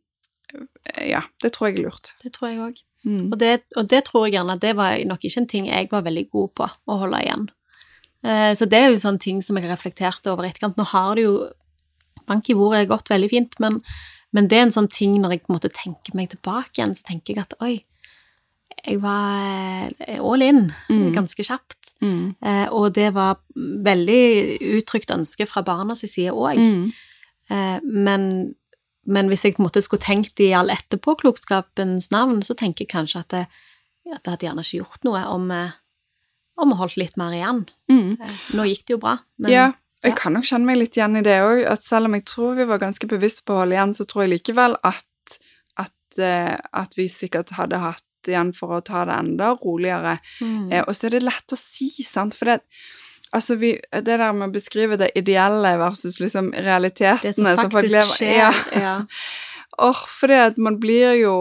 eh, 0.94 1.08
Ja, 1.10 1.22
det 1.42 1.52
tror 1.52 1.68
jeg 1.68 1.78
er 1.78 1.82
lurt. 1.88 2.12
Det 2.22 2.32
tror 2.32 2.48
jeg 2.48 2.58
òg. 2.58 2.82
Mm. 3.06 3.32
Og, 3.32 3.38
det- 3.38 3.64
og 3.76 3.88
det 3.88 4.04
tror 4.04 4.26
jeg 4.26 4.34
gjerne 4.34 4.52
at 4.52 4.60
det 4.60 4.74
var 4.76 4.96
nok 5.04 5.20
ikke 5.20 5.38
en 5.38 5.46
ting 5.46 5.66
jeg 5.66 5.88
var 5.90 6.02
veldig 6.02 6.30
god 6.30 6.54
på 6.54 6.70
å 6.88 6.98
holde 6.98 7.20
igjen. 7.22 7.48
Eh, 8.24 8.54
Så 8.54 8.68
det 8.68 8.74
er 8.78 8.90
jo 8.90 8.96
sånne 8.96 9.20
ting 9.20 9.40
som 9.42 9.56
jeg 9.56 9.64
reflekterte 9.66 10.26
over 10.32 10.44
i 10.44 10.48
etterkant. 10.50 10.76
Nå 10.76 10.84
har 10.86 11.14
det 11.14 11.24
jo 11.24 11.50
Bank 12.26 12.48
i 12.48 12.54
bordet 12.54 12.88
gått 12.88 13.08
veldig 13.10 13.28
fint, 13.30 13.52
men, 13.60 13.82
men 14.34 14.48
det 14.50 14.58
er 14.58 14.64
en 14.66 14.72
sånn 14.74 14.88
ting 14.90 15.14
når 15.22 15.30
jeg 15.36 15.42
på 15.44 15.52
en 15.52 15.56
måte 15.60 15.70
tenker 15.72 16.14
meg 16.18 16.32
tilbake 16.32 16.74
igjen, 16.80 16.94
så 16.98 17.06
tenker 17.06 17.34
jeg 17.36 17.44
at 17.44 17.54
oi, 17.62 17.76
jeg 18.84 18.98
var 19.00 19.90
eh, 20.08 20.18
all 20.20 20.42
in 20.42 20.66
Mm. 20.90 21.12
ganske 21.14 21.44
kjapt. 21.46 21.92
Mm. 22.02 22.34
Eh, 22.42 22.66
Og 22.74 22.92
det 22.96 23.12
var 23.14 23.38
veldig 23.54 24.58
uttrykt 24.76 25.12
ønske 25.14 25.46
fra 25.46 25.62
barnas 25.62 26.02
side 26.04 26.32
òg. 26.34 26.58
Mm. 26.58 26.92
Eh, 27.54 27.78
men, 27.84 28.54
men 29.06 29.28
hvis 29.30 29.44
jeg 29.46 29.54
på 29.56 29.62
en 29.62 29.68
måte 29.68 29.82
skulle 29.84 30.02
tenkt 30.02 30.40
i 30.40 30.50
all 30.52 30.68
etterpåklokskapens 30.74 32.10
navn, 32.10 32.42
så 32.42 32.54
tenker 32.58 32.84
jeg 32.84 32.92
kanskje 32.92 33.20
at 33.22 33.28
det, 33.30 33.46
at 34.12 34.22
det 34.24 34.32
hadde 34.34 34.46
gjerne 34.48 34.64
ikke 34.66 34.82
gjort 34.82 35.04
noe 35.06 35.22
om, 35.32 35.50
eh, 35.54 35.70
om 36.58 36.70
vi 36.74 36.76
holdt 36.82 36.96
litt 37.00 37.16
mer 37.16 37.32
igjen. 37.32 37.64
Mm. 37.90 38.16
Eh, 38.20 38.36
Nå 38.58 38.66
gikk 38.68 38.84
det 38.86 38.94
jo 38.96 39.00
bra, 39.06 39.18
men 39.38 39.50
ja, 39.52 39.66
jeg 40.04 40.16
kan 40.18 40.34
nok 40.37 40.46
kjenne 40.49 40.68
meg 40.68 40.80
litt 40.80 40.96
igjen 40.99 41.16
i 41.20 41.25
det 41.25 41.38
òg, 41.44 41.62
at 41.70 41.84
selv 41.84 42.11
om 42.11 42.16
jeg 42.18 42.26
tror 42.28 42.58
vi 42.58 42.66
var 42.68 42.82
ganske 42.82 43.08
bevisst 43.11 43.44
på 43.46 43.54
å 43.56 43.62
holde 43.62 43.76
igjen, 43.78 43.94
så 43.96 44.06
tror 44.08 44.25
jeg 44.25 44.34
likevel 44.37 44.76
at, 44.84 45.38
at, 45.80 46.18
eh, 46.18 46.56
at 46.73 46.99
vi 46.99 47.08
sikkert 47.12 47.54
hadde 47.58 47.80
hatt 47.82 48.28
igjen 48.28 48.52
for 48.56 48.76
å 48.78 48.82
ta 48.84 49.04
det 49.08 49.16
enda 49.20 49.54
roligere. 49.61 50.18
Mm. 50.40 50.68
Eh, 50.73 50.84
og 50.84 50.94
så 50.96 51.08
er 51.08 51.16
det 51.16 51.25
lett 51.26 51.56
å 51.56 51.58
si, 51.61 51.90
sant, 52.04 52.37
for 52.37 52.52
det 52.52 52.61
Altså, 53.34 53.56
vi, 53.58 53.73
det 53.90 54.04
der 54.06 54.30
med 54.30 54.46
å 54.46 54.54
beskrive 54.54 54.94
det 54.94 55.08
ideelle 55.18 55.73
versus 55.80 56.20
liksom 56.23 56.52
det 56.52 56.61
realitetene 56.62 57.56
som 57.58 57.66
faktisk 57.66 57.75
faktisk 57.75 57.96
lever- 57.96 58.12
skjer. 58.20 58.37
Ja. 58.38 58.52
Ja. 58.78 58.92
Åh, 59.88 60.02
fordi 60.20 60.37
at 60.38 60.61
man 60.62 60.76
blir 60.78 61.16
jo 61.18 61.32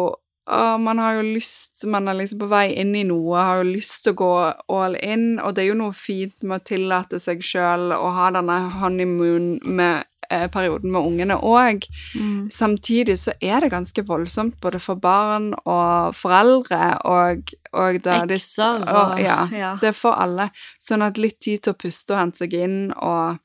Åh, 0.45 0.77
man 0.77 0.99
har 0.99 1.13
jo 1.13 1.21
lyst, 1.21 1.85
man 1.87 2.07
er 2.07 2.13
liksom 2.19 2.39
på 2.41 2.45
vei 2.51 2.73
inn 2.75 2.95
i 2.99 3.03
noe, 3.07 3.37
har 3.39 3.61
jo 3.61 3.69
lyst 3.77 4.03
til 4.03 4.11
å 4.11 4.15
gå 4.19 4.51
all 4.75 4.95
in, 4.99 5.39
og 5.39 5.55
det 5.55 5.63
er 5.63 5.69
jo 5.69 5.77
noe 5.79 5.93
fint 5.95 6.43
med 6.43 6.59
å 6.59 6.65
tillate 6.67 7.15
seg 7.23 7.39
sjøl 7.47 7.95
å 7.95 8.11
ha 8.17 8.27
denne 8.35 8.57
honeymoon-perioden 8.81 10.91
med 10.91 10.99
ungene 10.99 11.37
òg. 11.39 11.87
Mm. 12.19 12.51
Samtidig 12.51 13.15
så 13.21 13.31
er 13.39 13.63
det 13.63 13.71
ganske 13.71 14.03
voldsomt 14.09 14.59
både 14.63 14.79
for 14.83 14.95
barn 14.99 15.55
og 15.63 16.11
foreldre 16.19 16.99
og, 17.07 17.55
og 17.71 18.03
Ekser 18.03 18.83
og, 18.83 18.91
og 18.91 19.23
ja, 19.23 19.47
ja. 19.47 19.79
det 19.79 19.87
er 19.93 19.95
for 19.95 20.11
alle. 20.19 20.51
Sånn 20.75 21.07
at 21.07 21.15
litt 21.21 21.39
tid 21.39 21.63
til 21.63 21.71
å 21.71 21.79
puste 21.85 22.11
og 22.17 22.19
hente 22.19 22.43
seg 22.43 22.51
inn 22.59 22.91
og 22.99 23.39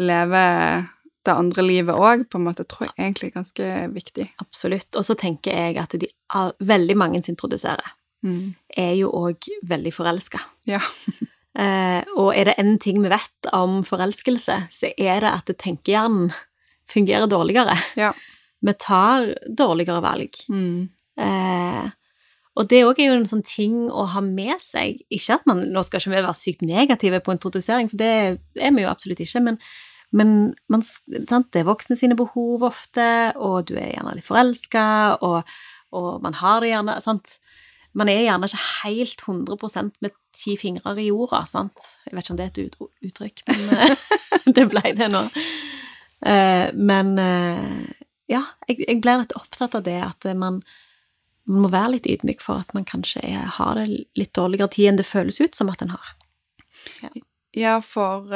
leve 0.00 0.88
det 1.26 1.34
andre 1.34 1.62
livet 1.62 1.94
òg, 1.96 2.22
på 2.30 2.38
en 2.38 2.46
måte, 2.46 2.64
tror 2.64 2.88
jeg 2.88 2.94
egentlig 2.96 3.30
er 3.30 3.36
ganske 3.40 3.70
viktig. 3.94 4.28
Absolutt. 4.40 4.88
Og 4.96 5.04
så 5.04 5.16
tenker 5.20 5.52
jeg 5.52 5.76
at 5.82 5.96
de 6.00 6.08
veldig 6.64 6.96
mange 6.96 7.22
som 7.22 7.34
introduserer, 7.34 7.96
Mm. 8.22 8.54
er 8.76 8.94
jo 8.98 9.08
òg 9.16 9.46
veldig 9.64 9.92
forelska. 9.96 10.40
Ja. 10.66 10.80
Eh, 11.58 12.04
og 12.14 12.28
er 12.38 12.44
det 12.46 12.52
én 12.62 12.76
ting 12.78 13.00
vi 13.02 13.08
vet 13.10 13.48
om 13.52 13.80
forelskelse, 13.82 14.54
så 14.70 14.92
er 14.96 15.18
det 15.24 15.32
at 15.34 15.50
tenkehjernen 15.58 16.30
fungerer 16.88 17.26
dårligere. 17.26 17.74
Ja. 17.98 18.12
Vi 18.62 18.72
tar 18.78 19.34
dårligere 19.58 19.98
valg. 20.00 20.30
Mm. 20.48 20.88
Eh, 21.18 21.90
og 22.54 22.68
det 22.70 22.84
òg 22.86 23.00
er 23.02 23.10
jo 23.10 23.16
en 23.18 23.26
sånn 23.26 23.42
ting 23.42 23.90
å 23.90 24.06
ha 24.12 24.22
med 24.22 24.62
seg. 24.62 25.02
Ikke 25.10 25.40
at 25.40 25.46
man, 25.50 25.64
Nå 25.74 25.82
skal 25.84 25.98
ikke 25.98 26.14
vi 26.14 26.22
være 26.22 26.38
sykt 26.38 26.62
negative 26.62 27.18
på 27.26 27.34
introdusering, 27.34 27.90
for 27.90 27.98
det 27.98 28.12
er 28.62 28.70
vi 28.70 28.86
jo 28.86 28.88
absolutt 28.94 29.18
ikke, 29.26 29.42
men, 29.42 29.58
men 30.10 30.52
man, 30.72 30.82
sant? 30.82 31.50
det 31.54 31.62
er 31.62 31.68
voksne 31.68 31.96
sine 31.98 32.16
behov 32.18 32.64
ofte, 32.66 33.06
og 33.38 33.68
du 33.70 33.76
er 33.78 33.92
gjerne 33.92 34.16
litt 34.16 34.26
forelska, 34.26 34.86
og, 35.26 35.50
og 35.94 36.10
man 36.24 36.38
har 36.40 36.62
det 36.62 36.72
gjerne 36.72 36.96
sant? 37.04 37.36
Man 37.98 38.10
er 38.10 38.24
gjerne 38.24 38.46
ikke 38.46 38.64
helt 38.84 39.22
100 39.26 39.90
med 40.02 40.14
ti 40.34 40.56
fingre 40.58 40.94
i 40.98 41.08
jorda, 41.08 41.42
sant? 41.48 41.78
Jeg 42.06 42.14
vet 42.14 42.24
ikke 42.24 42.34
om 42.34 42.38
det 42.38 42.46
er 42.46 42.52
et 42.52 42.84
uttrykk, 43.08 43.42
men 43.48 43.72
eh, 43.76 44.04
det 44.56 44.66
ble 44.70 44.84
det 44.98 45.10
nå. 45.10 45.24
Eh, 46.26 46.68
men 46.74 47.16
eh, 47.22 47.90
ja, 48.30 48.44
jeg, 48.68 48.84
jeg 48.86 49.00
ble 49.02 49.18
litt 49.22 49.34
opptatt 49.38 49.74
av 49.78 49.84
det, 49.86 49.98
at 50.06 50.30
man, 50.38 50.60
man 51.50 51.66
må 51.66 51.72
være 51.72 51.96
litt 51.96 52.10
ydmyk 52.10 52.42
for 52.44 52.62
at 52.62 52.74
man 52.76 52.86
kanskje 52.88 53.22
har 53.58 53.78
det 53.78 53.88
litt 54.18 54.34
dårligere 54.38 54.70
tid 54.74 54.92
enn 54.92 55.02
det 55.02 55.08
føles 55.08 55.42
ut 55.42 55.58
som 55.58 55.70
at 55.72 55.82
en 55.86 55.94
har. 55.94 56.14
Ja, 57.58 57.80
for 57.82 58.30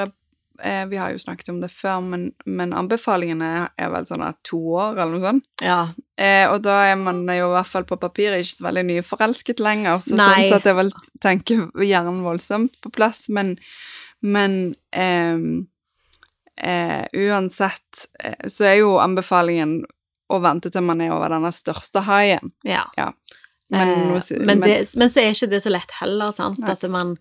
eh, 0.64 0.84
vi 0.90 0.96
har 0.98 1.12
jo 1.12 1.20
snakket 1.20 1.50
om 1.52 1.58
det 1.62 1.68
før, 1.72 2.00
men, 2.02 2.30
men 2.48 2.72
anbefalingene 2.76 3.50
er 3.78 3.90
vel 3.92 4.06
sånn 4.08 4.24
at 4.26 4.38
to 4.48 4.58
år, 4.80 4.96
eller 4.96 5.12
noe 5.18 5.26
sånt. 5.28 5.44
Ja. 5.64 5.78
Eh, 6.16 6.46
og 6.50 6.62
da 6.64 6.78
er 6.88 6.96
man 7.00 7.22
jo 7.28 7.50
i 7.50 7.54
hvert 7.54 7.70
fall 7.70 7.84
på 7.88 7.98
papiret 8.00 8.40
ikke 8.42 8.56
så 8.56 8.66
veldig 8.68 8.86
nyforelsket 8.90 9.60
lenger, 9.64 10.00
så 10.04 10.16
Nei. 10.18 10.30
sånn 10.30 10.54
sett 10.56 10.70
er 10.72 10.78
vel 10.80 10.92
tenker 11.24 11.66
hjernen 11.84 12.22
voldsomt 12.24 12.80
på 12.84 12.92
plass, 12.96 13.26
men, 13.28 13.54
men 14.24 14.56
ehm, 14.96 15.66
eh, 16.56 17.04
uansett 17.12 18.06
eh, 18.24 18.48
så 18.48 18.64
er 18.72 18.80
jo 18.80 18.96
anbefalingen 19.02 19.82
å 20.32 20.40
vente 20.40 20.70
til 20.72 20.82
man 20.86 21.02
er 21.04 21.12
over 21.14 21.28
denne 21.36 21.52
største 21.54 22.06
haien. 22.08 22.54
ja. 22.64 22.86
Men, 23.70 23.88
Eh, 23.88 24.38
men, 24.44 24.58
men- 24.60 24.60
det, 24.60 24.94
men 24.94 25.08
så 25.10 25.20
er 25.22 25.32
ikke 25.32 25.48
det 25.50 25.62
så 25.64 25.70
lett 25.72 25.90
heller, 25.98 26.32
sant? 26.36 26.58
Nei. 26.60 26.70
At 26.70 26.82
man 26.92 27.14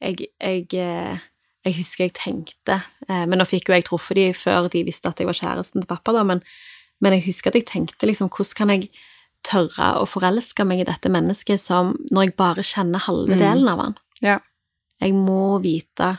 jeg, 0.00 0.26
jeg, 0.38 0.66
eh, 0.76 1.18
jeg 1.66 1.74
husker 1.80 2.04
jeg 2.06 2.14
tenkte 2.14 2.76
eh, 3.08 3.24
Men 3.26 3.38
nå 3.42 3.46
fikk 3.48 3.68
jo 3.68 3.74
jeg 3.76 3.84
truffet 3.88 4.16
de 4.18 4.26
før 4.38 4.68
de 4.72 4.84
visste 4.86 5.10
at 5.10 5.18
jeg 5.20 5.26
var 5.28 5.36
kjæresten 5.38 5.82
til 5.82 5.88
pappa, 5.90 6.12
da, 6.16 6.22
men, 6.24 6.40
men 7.02 7.16
jeg 7.18 7.26
husker 7.26 7.50
at 7.50 7.58
jeg 7.60 7.66
tenkte 7.68 8.06
liksom 8.08 8.30
Hvordan 8.30 8.56
kan 8.60 8.72
jeg 8.76 8.88
tørre 9.46 9.92
å 10.00 10.06
forelske 10.10 10.64
meg 10.66 10.80
i 10.82 10.86
dette 10.88 11.10
mennesket 11.12 11.60
som 11.62 11.92
Når 12.10 12.28
jeg 12.30 12.36
bare 12.38 12.62
kjenner 12.66 13.04
halve 13.06 13.34
Mm. 13.36 13.42
delen 13.42 13.68
av 13.68 13.78
han? 13.84 13.96
Ja. 14.22 14.38
Jeg 15.00 15.12
må 15.14 15.58
vite 15.62 16.14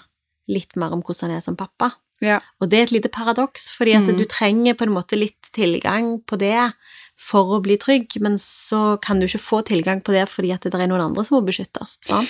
litt 0.48 0.76
mer 0.80 0.94
om 0.96 1.02
hvordan 1.02 1.30
han 1.32 1.38
er 1.40 1.42
som 1.44 1.56
pappa. 1.60 1.90
Ja. 2.24 2.40
Og 2.62 2.70
det 2.72 2.78
er 2.80 2.84
et 2.88 2.92
lite 2.96 3.10
paradoks, 3.12 3.72
fordi 3.76 3.96
at 3.98 4.08
Mm. 4.08 4.18
du 4.18 4.24
trenger 4.26 4.74
på 4.78 4.84
en 4.88 4.94
måte 4.96 5.18
litt 5.20 5.50
tilgang 5.52 6.22
på 6.26 6.38
det 6.40 6.74
for 7.18 7.58
å 7.58 7.62
bli 7.62 7.76
trygg, 7.78 8.20
men 8.22 8.38
så 8.38 9.00
kan 9.02 9.20
du 9.20 9.26
ikke 9.28 9.42
få 9.44 9.60
tilgang 9.66 10.02
på 10.02 10.14
det 10.14 10.28
fordi 10.30 10.54
at 10.54 10.62
det 10.62 10.74
er 10.74 10.88
noen 10.88 11.02
andre 11.10 11.26
som 11.26 11.36
må 11.42 11.46
beskyttes, 11.50 11.98
sant? 12.06 12.30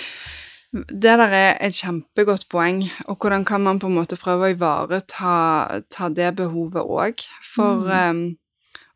Det 0.72 1.00
der 1.16 1.32
er 1.32 1.56
et 1.64 1.72
kjempegodt 1.72 2.44
poeng, 2.52 2.82
og 3.08 3.16
hvordan 3.16 3.44
kan 3.48 3.60
man 3.64 3.78
på 3.80 3.88
en 3.88 3.94
måte 3.96 4.18
prøve 4.20 4.50
å 4.50 4.52
ivareta 4.52 5.80
ta 5.88 6.08
det 6.12 6.34
behovet 6.36 6.84
òg? 6.84 7.24
For 7.54 7.88
um, 7.88 8.36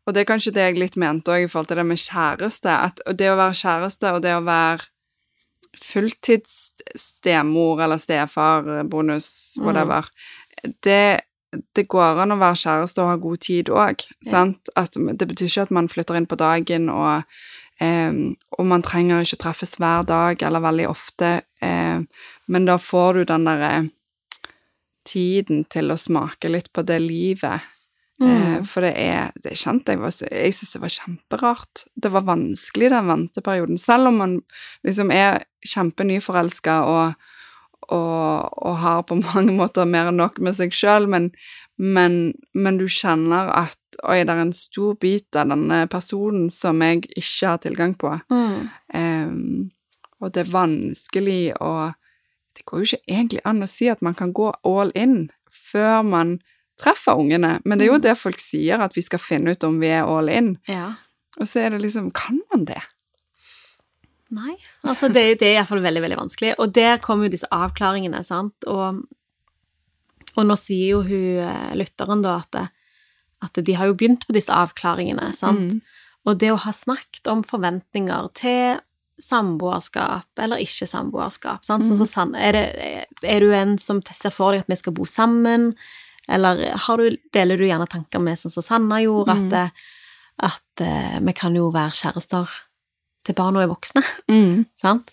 Og 0.05 0.13
det 0.13 0.21
er 0.21 0.27
kanskje 0.33 0.51
det 0.53 0.61
jeg 0.67 0.77
litt 0.77 0.97
mente 0.99 1.31
òg 1.31 1.45
i 1.45 1.47
forhold 1.47 1.67
til 1.71 1.77
det 1.79 1.85
med 1.87 1.97
kjæreste, 1.97 2.69
at 2.69 2.99
det 3.17 3.29
å 3.31 3.37
være 3.39 3.55
kjæreste 3.55 4.11
og 4.11 4.21
det 4.25 4.33
å 4.35 4.43
være 4.43 4.83
fulltidsstemor 5.83 7.81
eller 7.83 7.97
stefar, 7.97 8.83
bonus, 8.83 9.57
Mm. 9.57 10.03
det, 10.83 11.21
det 11.75 11.87
går 11.87 12.19
an 12.21 12.31
å 12.31 12.37
være 12.37 12.55
kjæreste 12.55 13.01
og 13.01 13.07
ha 13.09 13.15
god 13.15 13.37
tid 13.39 13.69
òg, 13.69 13.95
sant? 14.29 14.69
At 14.75 14.91
det 14.93 15.27
betyr 15.27 15.45
ikke 15.47 15.61
at 15.61 15.71
man 15.71 15.87
flytter 15.89 16.15
inn 16.17 16.27
på 16.27 16.35
dagen 16.35 16.89
og 16.89 17.23
Em, 17.83 18.35
og 18.57 18.67
man 18.69 18.83
trenger 18.85 19.25
ikke 19.25 19.41
treffes 19.43 19.75
hver 19.81 20.05
dag 20.07 20.41
eller 20.45 20.63
veldig 20.63 20.87
ofte, 20.91 21.33
em, 21.61 22.07
men 22.47 22.65
da 22.69 22.77
får 22.79 23.19
du 23.19 23.23
den 23.33 23.47
derre 23.49 23.73
tiden 25.07 25.65
til 25.73 25.91
å 25.91 25.99
smake 25.99 26.51
litt 26.51 26.71
på 26.73 26.85
det 26.87 27.01
livet 27.03 27.69
Eh, 28.21 28.27
Mm. 28.59 28.65
for 28.65 28.81
det 28.81 28.93
er, 28.95 29.31
det 29.41 29.55
kjente 29.57 29.91
jeg 29.91 29.99
var 29.99 30.11
Jeg 30.31 30.53
syns 30.53 30.73
det 30.73 30.81
var 30.81 30.93
kjemperart. 30.93 31.83
Det 31.95 32.11
var 32.11 32.21
vanskelig 32.21 32.89
den 32.93 33.07
venteperioden. 33.07 33.77
Selv 33.77 34.07
om 34.07 34.17
man 34.17 34.41
liksom 34.85 35.11
er 35.11 35.43
kjempenyforelska 35.65 36.75
og, 36.85 37.13
og, 37.89 38.49
og 38.63 38.77
har 38.77 39.01
på 39.03 39.15
mange 39.33 39.57
måter 39.57 39.85
mer 39.85 40.11
enn 40.11 40.21
nok 40.21 40.39
med 40.39 40.55
seg 40.55 40.71
sjøl, 40.71 41.09
men, 41.09 41.31
men, 41.83 42.33
men 42.55 42.77
du 42.79 42.85
kjenner 42.87 43.49
at 43.51 43.79
oi, 44.07 44.21
det 44.23 44.31
er 44.33 44.41
en 44.45 44.55
stor 44.55 44.95
bit 45.01 45.35
av 45.35 45.51
denne 45.51 45.83
personen 45.91 46.47
som 46.53 46.79
jeg 46.81 47.03
ikke 47.11 47.49
har 47.49 47.59
tilgang 47.61 47.93
på. 47.99 48.13
Mm. 48.31 48.69
Um, 48.95 49.71
og 50.23 50.31
det 50.33 50.45
er 50.45 50.53
vanskelig 50.53 51.41
å 51.59 51.91
Det 52.53 52.63
går 52.69 52.79
jo 52.79 52.85
ikke 52.85 53.11
egentlig 53.11 53.41
an 53.49 53.63
å 53.65 53.67
si 53.67 53.87
at 53.89 54.01
man 54.05 54.13
kan 54.13 54.31
gå 54.31 54.51
all 54.63 54.91
in 54.95 55.31
før 55.49 56.03
man 56.05 56.35
treffer 56.79 57.17
ungene, 57.17 57.55
men 57.65 57.79
det 57.79 57.87
er 57.87 57.91
jo 57.91 57.97
Mm. 57.97 58.03
det 58.05 58.17
folk 58.17 58.39
sier, 58.39 58.79
at 58.79 58.93
vi 58.95 59.01
skal 59.01 59.19
finne 59.19 59.51
ut 59.51 59.63
om 59.63 59.79
vi 59.81 59.87
er 59.89 60.05
all 60.05 60.29
in. 60.29 60.57
Ja. 60.69 60.93
Og 61.39 61.47
så 61.49 61.65
er 61.65 61.69
det 61.73 61.81
liksom 61.81 62.11
Kan 62.13 62.41
man 62.53 62.65
det? 62.65 62.81
Nei. 64.33 64.55
Altså, 64.83 65.09
det, 65.09 65.39
det 65.39 65.47
er 65.49 65.57
iallfall 65.59 65.81
veldig, 65.83 66.01
veldig 66.01 66.17
vanskelig. 66.17 66.53
Og 66.59 66.71
der 66.73 66.97
kommer 67.01 67.27
jo 67.27 67.33
disse 67.35 67.49
avklaringene, 67.53 68.23
sant. 68.25 68.55
Og, 68.69 69.03
og 70.35 70.47
nå 70.49 70.55
sier 70.59 70.95
jo 70.95 71.01
hun 71.05 71.41
eh, 71.43 71.73
lytteren 71.77 72.23
da 72.25 72.37
at, 72.41 72.49
det, 72.55 72.67
at 73.45 73.59
de 73.65 73.75
har 73.77 73.89
jo 73.91 73.97
begynt 73.99 74.25
på 74.27 74.33
disse 74.35 74.53
avklaringene, 74.53 75.31
sant. 75.37 75.75
Mm. 75.75 75.81
Og 76.23 76.37
det 76.39 76.53
å 76.53 76.59
ha 76.63 76.71
snakket 76.71 77.27
om 77.27 77.41
forventninger 77.43 78.29
til 78.39 78.79
samboerskap 79.21 80.39
eller 80.41 80.61
ikke 80.63 80.87
samboerskap, 80.89 81.63
sant. 81.67 81.85
Sånn 81.85 82.07
som 82.09 82.33
er, 82.39 82.55
det, 82.55 83.27
er 83.27 83.43
du 83.43 83.51
en 83.55 83.75
som 83.81 83.99
ser 84.07 84.33
for 84.33 84.55
deg 84.55 84.63
at 84.63 84.71
vi 84.71 84.77
skal 84.79 84.95
bo 84.97 85.05
sammen, 85.09 85.73
eller 86.31 86.63
har 86.87 87.01
du, 87.03 87.17
deler 87.35 87.59
du 87.59 87.65
gjerne 87.67 87.87
tanker 87.91 88.23
med 88.23 88.39
sånn 88.39 88.53
som 88.53 88.63
Sanna 88.65 89.01
gjorde, 89.03 89.35
at, 89.35 89.43
Mm. 89.43 89.53
at, 89.59 90.53
at 90.53 90.81
eh, 90.87 91.19
vi 91.21 91.33
kan 91.37 91.55
jo 91.55 91.67
være 91.75 91.91
kjærester 91.99 92.49
til 93.27 93.35
barna 93.37 93.61
er 93.63 93.69
voksne? 93.71 94.01
Mm. 94.31 94.63
Sant? 94.83 95.11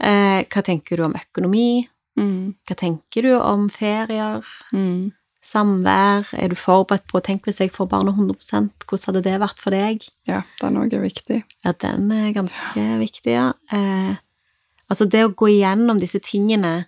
Eh, 0.00 0.42
hva 0.50 0.62
tenker 0.66 0.96
du 0.98 1.06
om 1.06 1.14
økonomi? 1.16 1.86
Mm. 2.18 2.54
Hva 2.68 2.76
tenker 2.76 3.22
du 3.22 3.32
om 3.38 3.68
ferier? 3.70 4.44
Mm. 4.72 5.12
Samvær? 5.42 6.26
Er 6.36 6.48
du 6.52 6.56
forberedt 6.58 7.06
på 7.08 7.20
Tenk 7.24 7.46
hvis 7.48 7.60
jeg 7.62 7.72
får 7.72 7.88
barna 7.88 8.12
100% 8.12 8.84
hvordan 8.86 9.06
hadde 9.08 9.22
det 9.24 9.36
vært 9.40 9.58
for 9.62 9.70
deg? 9.72 10.04
Ja, 10.28 10.42
den 10.60 10.76
òg 10.76 10.92
er 10.92 11.00
viktig. 11.04 11.42
Ja, 11.64 11.72
den 11.72 12.10
er 12.12 12.32
ganske 12.36 12.84
viktig, 13.00 13.32
ja. 13.38 13.52
Eh, 13.72 14.16
altså, 14.90 15.06
det 15.08 15.24
å 15.24 15.32
gå 15.34 15.48
igjennom 15.54 15.98
disse 16.02 16.20
tingene 16.20 16.86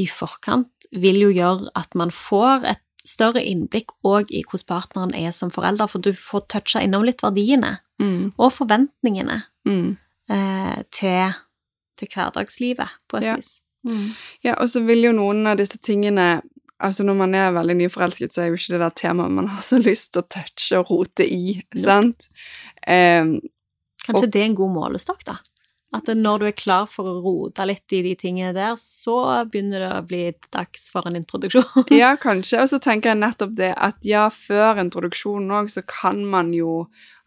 i 0.00 0.06
forkant 0.10 0.88
vil 0.92 1.20
jo 1.20 1.30
gjøre 1.30 1.70
at 1.78 1.94
man 1.94 2.10
får 2.10 2.64
et 2.72 2.82
større 3.06 3.40
innblikk 3.46 3.94
òg 4.04 4.30
i 4.34 4.42
hvordan 4.44 4.66
partneren 4.68 5.14
er 5.16 5.30
som 5.32 5.50
forelder, 5.54 5.86
for 5.88 6.02
du 6.02 6.10
får 6.12 6.48
toucha 6.52 6.82
innom 6.84 7.04
litt 7.06 7.22
verdiene 7.22 7.78
Mm. 8.00 8.32
og 8.38 8.50
forventningene 8.52 9.42
Mm. 9.68 9.96
eh, 10.30 10.82
til, 10.90 11.32
til 11.98 12.08
hverdagslivet, 12.08 12.88
på 13.08 13.18
et 13.18 13.22
Ja. 13.24 13.36
vis. 13.36 13.60
Ja, 14.44 14.56
og 14.58 14.68
så 14.68 14.82
vil 14.84 15.06
jo 15.06 15.12
noen 15.16 15.46
av 15.48 15.60
disse 15.60 15.78
tingene 15.80 16.40
Altså 16.80 17.04
Når 17.04 17.16
man 17.18 17.34
er 17.36 17.50
veldig 17.52 17.74
nyforelsket, 17.76 18.32
så 18.32 18.40
er 18.40 18.46
jo 18.48 18.56
ikke 18.56 18.72
det 18.72 18.78
der 18.80 18.94
temaet 18.96 19.34
man 19.36 19.50
har 19.52 19.60
så 19.60 19.76
lyst 19.76 20.14
til 20.14 20.22
å 20.22 20.28
touche 20.32 20.78
og 20.80 20.88
rote 20.88 21.26
i, 21.28 21.58
sant? 21.76 22.24
Um, 22.88 23.34
Kanskje 24.06 24.30
det 24.32 24.40
er 24.40 24.46
en 24.48 24.56
god 24.56 24.72
målestokk, 24.78 25.26
da? 25.28 25.34
At 25.92 26.06
når 26.14 26.38
du 26.38 26.46
er 26.46 26.54
klar 26.54 26.86
for 26.86 27.08
å 27.10 27.18
rote 27.20 27.64
litt 27.66 27.92
i 27.92 28.00
de 28.04 28.14
tingene 28.14 28.54
der, 28.54 28.76
så 28.78 29.16
begynner 29.50 29.82
det 29.82 29.92
å 29.92 30.02
bli 30.06 30.22
dags 30.54 30.86
for 30.94 31.08
en 31.10 31.18
introduksjon. 31.18 31.88
ja, 32.00 32.12
kanskje. 32.20 32.60
Og 32.62 32.70
så 32.70 32.78
tenker 32.82 33.10
jeg 33.10 33.20
nettopp 33.20 33.56
det 33.58 33.72
at 33.74 33.98
ja, 34.06 34.28
før 34.30 34.78
introduksjonen 34.84 35.50
òg, 35.60 35.72
så 35.74 35.82
kan 35.84 36.22
man 36.30 36.54
jo 36.54 36.84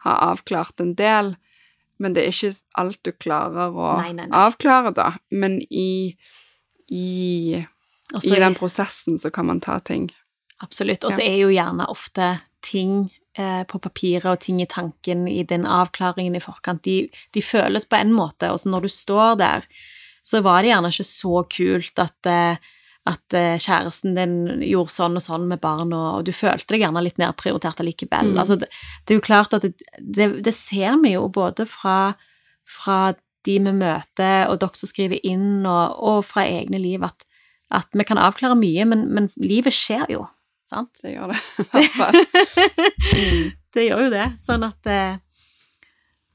ha 0.07 0.15
avklart 0.31 0.79
en 0.81 0.95
del, 0.97 1.35
men 1.99 2.15
det 2.15 2.23
er 2.23 2.31
ikke 2.33 2.55
alt 2.79 3.01
du 3.03 3.11
klarer 3.13 3.75
å 3.75 3.91
Nei, 3.99 4.15
nei, 4.15 4.29
nei. 4.29 4.39
avklare, 4.47 4.95
da. 4.95 5.11
Men 5.35 5.59
i, 5.67 6.15
i, 6.93 7.57
i 8.21 8.37
den 8.37 8.55
prosessen 8.57 9.17
så 9.19 9.31
kan 9.33 9.49
man 9.49 9.61
ta 9.63 9.79
ting. 9.81 10.11
Absolutt. 10.63 11.03
Og 11.03 11.15
så 11.15 11.23
er 11.25 11.39
jo 11.41 11.51
gjerne 11.51 11.89
ofte 11.91 12.29
ting 12.63 13.09
eh, 13.37 13.63
på 13.67 13.81
papiret 13.83 14.29
og 14.31 14.43
ting 14.43 14.61
i 14.63 14.69
tanken 14.69 15.25
i 15.27 15.41
den 15.47 15.65
avklaringen 15.67 16.37
i 16.37 16.43
forkant, 16.43 16.85
de, 16.85 17.09
de 17.33 17.43
føles 17.43 17.89
på 17.89 17.99
en 17.99 18.13
måte, 18.15 18.51
og 18.53 18.61
så 18.61 18.71
når 18.71 18.87
du 18.87 18.93
står 18.93 19.41
der, 19.41 19.67
så 20.23 20.39
var 20.45 20.63
det 20.63 20.71
gjerne 20.71 20.93
ikke 20.93 21.09
så 21.09 21.43
kult 21.51 21.99
at 21.99 22.31
eh, 22.31 22.71
at 23.03 23.35
eh, 23.35 23.59
kjæresten 23.59 24.15
din 24.15 24.35
gjorde 24.63 24.93
sånn 24.93 25.19
og 25.19 25.23
sånn 25.25 25.47
med 25.49 25.59
barn, 25.63 25.91
og, 25.91 26.05
og 26.19 26.27
du 26.27 26.31
følte 26.35 26.71
deg 26.71 26.85
gjerne 26.85 27.03
litt 27.03 27.19
nedprioritert 27.19 27.81
allikevel. 27.83 28.31
Mm. 28.31 28.37
Altså, 28.39 28.55
det, 28.61 28.69
det 29.03 29.11
er 29.11 29.19
jo 29.19 29.25
klart 29.25 29.55
at 29.57 29.65
det, 29.65 29.73
det, 29.99 30.29
det 30.45 30.53
ser 30.55 30.95
vi 31.03 31.11
jo 31.17 31.25
både 31.33 31.65
fra, 31.67 32.13
fra 32.63 32.99
de 33.45 33.57
vi 33.59 33.73
møter, 33.75 34.47
og 34.49 34.59
dere 34.61 34.79
som 34.79 34.89
skriver 34.89 35.19
inn, 35.27 35.65
og, 35.65 35.97
og 35.99 36.21
fra 36.27 36.45
egne 36.47 36.79
liv, 36.81 37.03
at, 37.03 37.25
at 37.73 37.89
vi 37.93 38.05
kan 38.07 38.21
avklare 38.21 38.55
mye, 38.59 38.85
men, 38.89 39.05
men 39.13 39.29
livet 39.41 39.75
skjer 39.75 40.05
jo, 40.15 40.23
sant? 40.67 40.91
Det 41.03 41.15
gjør 41.15 41.33
det 41.33 41.39
i 41.41 41.67
hvert 41.73 41.99
fall. 41.99 42.21
Det 43.73 43.87
gjør 43.87 44.03
jo 44.05 44.09
det, 44.13 44.25
sånn 44.37 44.61
at 44.67 44.77
det, 44.85 44.99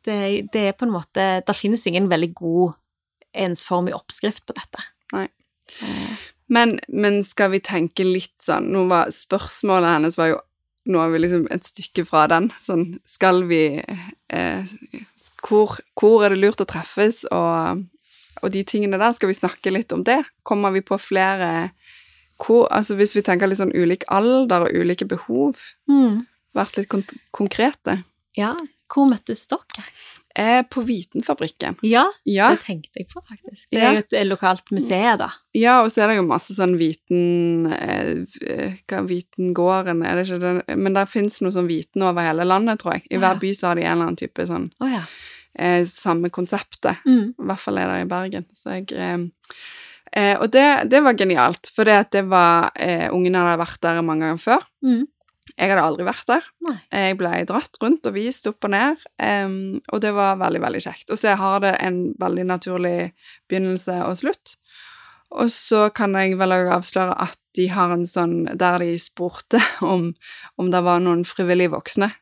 det, 0.08 0.14
det 0.50 0.62
er 0.66 0.72
på 0.74 0.88
en 0.88 0.90
måte 0.90 1.26
Det 1.46 1.54
finnes 1.54 1.84
ingen 1.86 2.08
veldig 2.10 2.32
god 2.34 2.72
ensformig 3.38 3.94
oppskrift 3.94 4.42
på 4.48 4.56
dette. 4.58 4.82
Nei. 5.14 5.28
Eh, 5.86 6.16
Men, 6.50 6.78
men 6.88 7.20
skal 7.22 7.52
vi 7.52 7.60
tenke 7.62 8.02
litt 8.02 8.34
sånn 8.42 8.70
Nå 8.72 8.86
var 8.90 9.12
spørsmålet 9.14 9.94
hennes 9.98 10.18
var 10.18 10.32
jo 10.32 10.38
Nå 10.88 11.02
er 11.04 11.10
vi 11.12 11.18
liksom 11.20 11.46
et 11.52 11.66
stykke 11.68 12.06
fra 12.08 12.22
den. 12.32 12.46
Sånn 12.64 12.86
Skal 13.06 13.42
vi 13.50 13.62
eh, 13.78 14.74
hvor, 15.44 15.79
hvor 15.98 16.24
er 16.24 16.35
det 16.35 16.42
lurt 16.42 16.62
å 16.62 16.66
treffes, 16.68 17.24
og, 17.35 17.85
og 18.42 18.53
de 18.55 18.64
tingene 18.66 19.01
der? 19.01 19.14
Skal 19.16 19.31
vi 19.31 19.38
snakke 19.38 19.72
litt 19.74 19.92
om 19.94 20.05
det? 20.07 20.20
Kommer 20.46 20.74
vi 20.74 20.85
på 20.85 20.98
flere 21.01 21.70
hvor, 22.38 22.68
Altså 22.70 22.94
hvis 22.98 23.16
vi 23.16 23.24
tenker 23.27 23.51
litt 23.51 23.61
sånn 23.61 23.74
ulik 23.74 24.07
alder 24.14 24.68
og 24.68 24.74
ulike 24.74 25.09
behov, 25.11 25.59
mm. 25.90 26.22
vært 26.55 26.79
litt 26.79 26.90
kon 26.92 27.03
konkrete. 27.35 28.01
Ja, 28.38 28.55
hvor 28.92 29.09
møttes 29.11 29.46
dere? 29.51 29.87
Eh, 30.38 30.61
på 30.70 30.81
Vitenfabrikken. 30.87 31.77
Ja, 31.83 32.05
Ja. 32.24 32.51
det 32.55 32.61
tenkte 32.62 33.01
jeg 33.01 33.09
på, 33.11 33.18
faktisk. 33.27 33.64
Det 33.72 33.81
er 33.83 33.96
jo 33.96 34.03
et 34.05 34.12
eh, 34.14 34.27
lokalt 34.29 34.70
museum, 34.70 35.16
da. 35.18 35.33
Ja, 35.59 35.81
og 35.83 35.90
så 35.90 36.05
er 36.05 36.12
det 36.12 36.18
jo 36.20 36.27
masse 36.29 36.55
sånn 36.55 36.77
viten 36.79 37.66
eh, 37.74 38.20
Hva 38.87 39.01
Vitengården 39.09 40.05
er 40.07 40.14
det 40.20 40.29
ikke 40.29 40.38
det? 40.44 40.77
Men 40.79 40.94
der 40.94 41.11
fins 41.11 41.40
noe 41.42 41.51
sånn 41.57 41.66
viten 41.66 42.07
over 42.07 42.22
hele 42.22 42.46
landet, 42.46 42.79
tror 42.85 42.94
jeg. 42.98 43.09
I 43.11 43.18
hver 43.18 43.40
by 43.42 43.51
så 43.59 43.72
har 43.72 43.81
de 43.81 43.83
en 43.88 43.90
eller 43.96 44.11
annen 44.12 44.20
type 44.22 44.46
sånn 44.46 44.70
oh, 44.79 44.88
ja. 44.92 45.03
eh, 45.59 45.83
samme 45.90 46.31
konseptet. 46.31 47.03
Mm. 47.09 47.35
I 47.35 47.51
hvert 47.51 47.64
fall 47.66 47.83
er 47.83 47.90
det 47.96 48.01
i 48.07 48.09
Bergen. 48.14 48.46
Så 48.55 48.79
jeg 48.79 48.92
eh, 48.94 49.18
eh, 50.12 50.35
Og 50.38 50.51
det, 50.55 50.68
det 50.94 51.03
var 51.03 51.18
genialt, 51.18 51.72
for 51.74 51.85
det 51.88 51.98
at 52.07 52.14
det 52.14 52.27
var 52.31 52.70
eh, 52.79 53.09
Ungene 53.11 53.42
hadde 53.42 53.59
vært 53.66 53.83
der 53.83 54.03
mange 54.07 54.29
ganger 54.29 54.44
før. 54.46 54.68
Mm. 54.87 55.07
Jeg 55.54 55.72
hadde 55.72 55.84
aldri 55.84 56.06
vært 56.06 56.28
der. 56.28 56.46
Nei. 56.66 56.76
Jeg 56.92 57.18
ble 57.20 57.32
dratt 57.48 57.80
rundt 57.82 58.06
og 58.08 58.16
vist 58.16 58.48
opp 58.50 58.66
og 58.68 58.72
ned, 58.74 59.02
um, 59.22 59.58
og 59.92 60.02
det 60.04 60.12
var 60.16 60.40
veldig, 60.40 60.62
veldig 60.64 60.84
kjekt. 60.84 61.11
Og 61.14 61.20
så 61.20 61.34
har 61.40 61.62
det 61.64 61.74
en 61.84 62.00
veldig 62.20 62.46
naturlig 62.50 62.96
begynnelse 63.50 64.00
og 64.06 64.20
slutt. 64.22 64.56
Og 65.38 65.50
så 65.52 65.88
kan 65.94 66.14
jeg 66.16 66.38
vel 66.40 66.54
òg 66.56 66.70
avsløre 66.78 67.16
at 67.20 67.40
de 67.58 67.66
har 67.72 67.92
en 67.92 68.06
sånn 68.08 68.46
der 68.56 68.80
de 68.80 68.94
spurte 69.02 69.61
om, 69.92 70.12
om 70.56 70.72
det 70.72 70.84
var 70.87 71.02
noen 71.04 71.26
frivillige 71.28 71.74
voksne. 71.74 72.12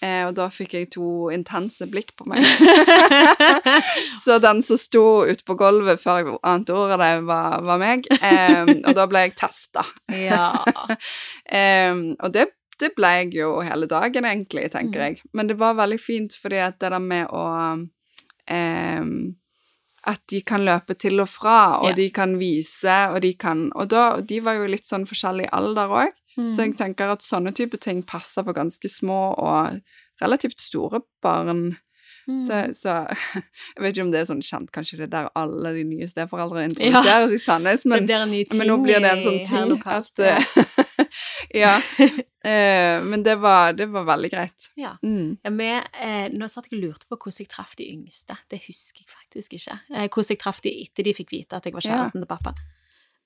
Eh, 0.00 0.22
og 0.28 0.34
da 0.38 0.44
fikk 0.52 0.74
jeg 0.76 0.90
to 0.94 1.28
intense 1.34 1.86
blikk 1.90 2.12
på 2.14 2.26
meg. 2.30 2.44
så 4.24 4.38
den 4.42 4.60
som 4.62 4.78
sto 4.78 5.02
ute 5.26 5.42
på 5.46 5.56
gulvet 5.58 5.98
før 6.02 6.20
jeg 6.22 6.36
ante 6.46 6.74
ordet 6.76 6.98
det, 7.02 7.10
var, 7.26 7.58
var 7.66 7.80
meg. 7.82 8.06
Eh, 8.14 8.62
og 8.86 8.94
da 8.98 9.06
ble 9.10 9.24
jeg 9.26 9.34
testa. 9.40 9.82
Ja. 10.14 10.52
eh, 11.58 11.94
og 12.22 12.32
det, 12.36 12.46
det 12.78 12.92
ble 12.94 13.10
jeg 13.22 13.34
jo 13.40 13.56
hele 13.66 13.88
dagen, 13.90 14.24
egentlig, 14.28 14.68
tenker 14.74 15.00
Mm. 15.00 15.06
jeg. 15.08 15.22
Men 15.34 15.50
det 15.50 15.58
var 15.58 15.74
veldig 15.78 15.98
fint, 16.00 16.34
fordi 16.38 16.60
at 16.62 16.78
det 16.78 16.92
der 16.94 17.02
med 17.02 17.26
å 17.34 17.44
At 20.08 20.20
de 20.30 20.38
kan 20.46 20.62
løpe 20.64 20.94
til 20.96 21.20
og 21.20 21.28
fra, 21.28 21.56
og 21.82 21.90
Ja. 21.90 21.94
de 21.98 22.06
kan 22.14 22.38
vise, 22.40 22.94
og 23.12 23.20
de 23.20 23.34
kan 23.34 23.66
Og 23.76 23.88
da, 23.90 24.20
de 24.20 24.38
var 24.40 24.54
jo 24.56 24.66
litt 24.70 24.86
sånn 24.86 25.04
forskjellig 25.04 25.48
alder 25.52 25.88
òg, 25.90 26.12
Mm. 26.38 26.48
så 26.54 26.62
jeg 26.68 26.76
tenker 26.78 27.10
at 27.10 27.22
sånne 27.26 27.50
type 27.52 27.76
ting 27.82 28.02
passer 28.06 28.44
på 28.46 28.52
ganske 28.54 28.88
små 28.88 29.34
og 29.42 29.80
relativt 30.22 30.60
store 30.62 31.00
barn. 31.22 31.76
Mm. 32.28 32.36
Så, 32.44 32.56
så 32.76 32.94
jeg 33.74 33.80
vet 33.82 33.94
ikke 33.96 34.04
om 34.04 34.10
det 34.12 34.20
er 34.20 34.26
sånn 34.28 34.42
kjent, 34.44 34.70
kanskje 34.70 34.98
det 35.00 35.06
er 35.08 35.12
der 35.14 35.28
alle 35.34 35.70
de 35.78 35.84
nye 35.88 36.06
steforeldrene 36.10 36.68
Ja. 36.76 36.90
introduseres 36.92 37.32
i 37.32 37.38
Sandnes, 37.42 37.84
men 37.88 38.04
men 38.06 38.66
nå 38.68 38.76
blir 38.84 39.00
det 39.00 39.10
en 39.16 39.22
sånn 39.24 39.40
ting 39.48 39.66
lokalt, 39.72 40.12
at 40.20 40.36
ja. 40.36 40.64
Ja. 41.64 41.74
Uh, 42.44 43.00
men 43.10 43.22
det 43.24 43.38
var, 43.40 43.72
det 43.72 43.86
var 43.90 44.04
veldig 44.04 44.30
greit. 44.30 44.70
ja. 44.76 44.96
Mm. 45.02 45.38
Ja, 45.42 45.50
med, 45.50 45.88
eh, 46.00 46.28
nå 46.36 46.48
satt 46.52 46.68
jeg 46.70 46.78
og 46.78 46.84
lurte 46.84 47.08
på 47.08 47.16
hvordan 47.16 47.40
jeg 47.40 47.48
traff 47.48 47.72
de 47.80 47.86
yngste. 47.94 48.36
Det 48.52 48.60
husker 48.66 49.02
jeg 49.02 49.08
faktisk 49.14 49.56
ikke. 49.58 49.78
Eh, 49.94 50.08
hvordan 50.08 50.34
jeg 50.34 50.38
traff 50.44 50.60
de 50.60 50.74
etter 50.84 51.08
de 51.08 51.14
fikk 51.16 51.32
vite 51.32 51.56
at 51.56 51.64
jeg 51.64 51.72
var 51.74 51.82
Ja. 51.86 51.96
kjæresten 51.96 52.20
til 52.20 52.28
pappa. 52.28 52.52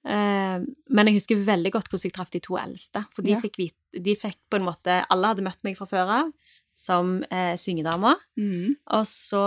Eh, 0.04 0.58
men 0.90 1.06
jeg 1.06 1.20
husker 1.20 1.44
veldig 1.46 1.72
godt 1.72 1.88
hvordan 1.90 2.08
jeg 2.08 2.16
traff 2.16 2.32
de 2.34 2.40
to 2.42 2.56
eldste. 2.58 3.04
For 3.14 3.22
de, 3.22 3.36
Ja. 3.36 3.40
fikk 3.40 3.58
vite, 3.60 3.78
de 4.02 4.16
fikk 4.16 4.38
på 4.50 4.58
en 4.58 4.66
måte 4.66 5.04
Alle 5.10 5.26
hadde 5.30 5.44
møtt 5.46 5.62
meg 5.64 5.76
fra 5.76 5.86
før 5.86 6.08
av 6.10 6.32
som 6.74 7.22
eh, 7.30 7.54
syngedamer. 7.56 8.16
Mm. 8.36 8.74
Og 8.96 9.04
så 9.06 9.42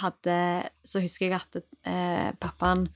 hadde 0.00 0.70
Så 0.84 1.00
husker 1.04 1.28
jeg 1.28 1.34
at 1.40 1.56
eh, 1.84 2.32
pappaen 2.40 2.88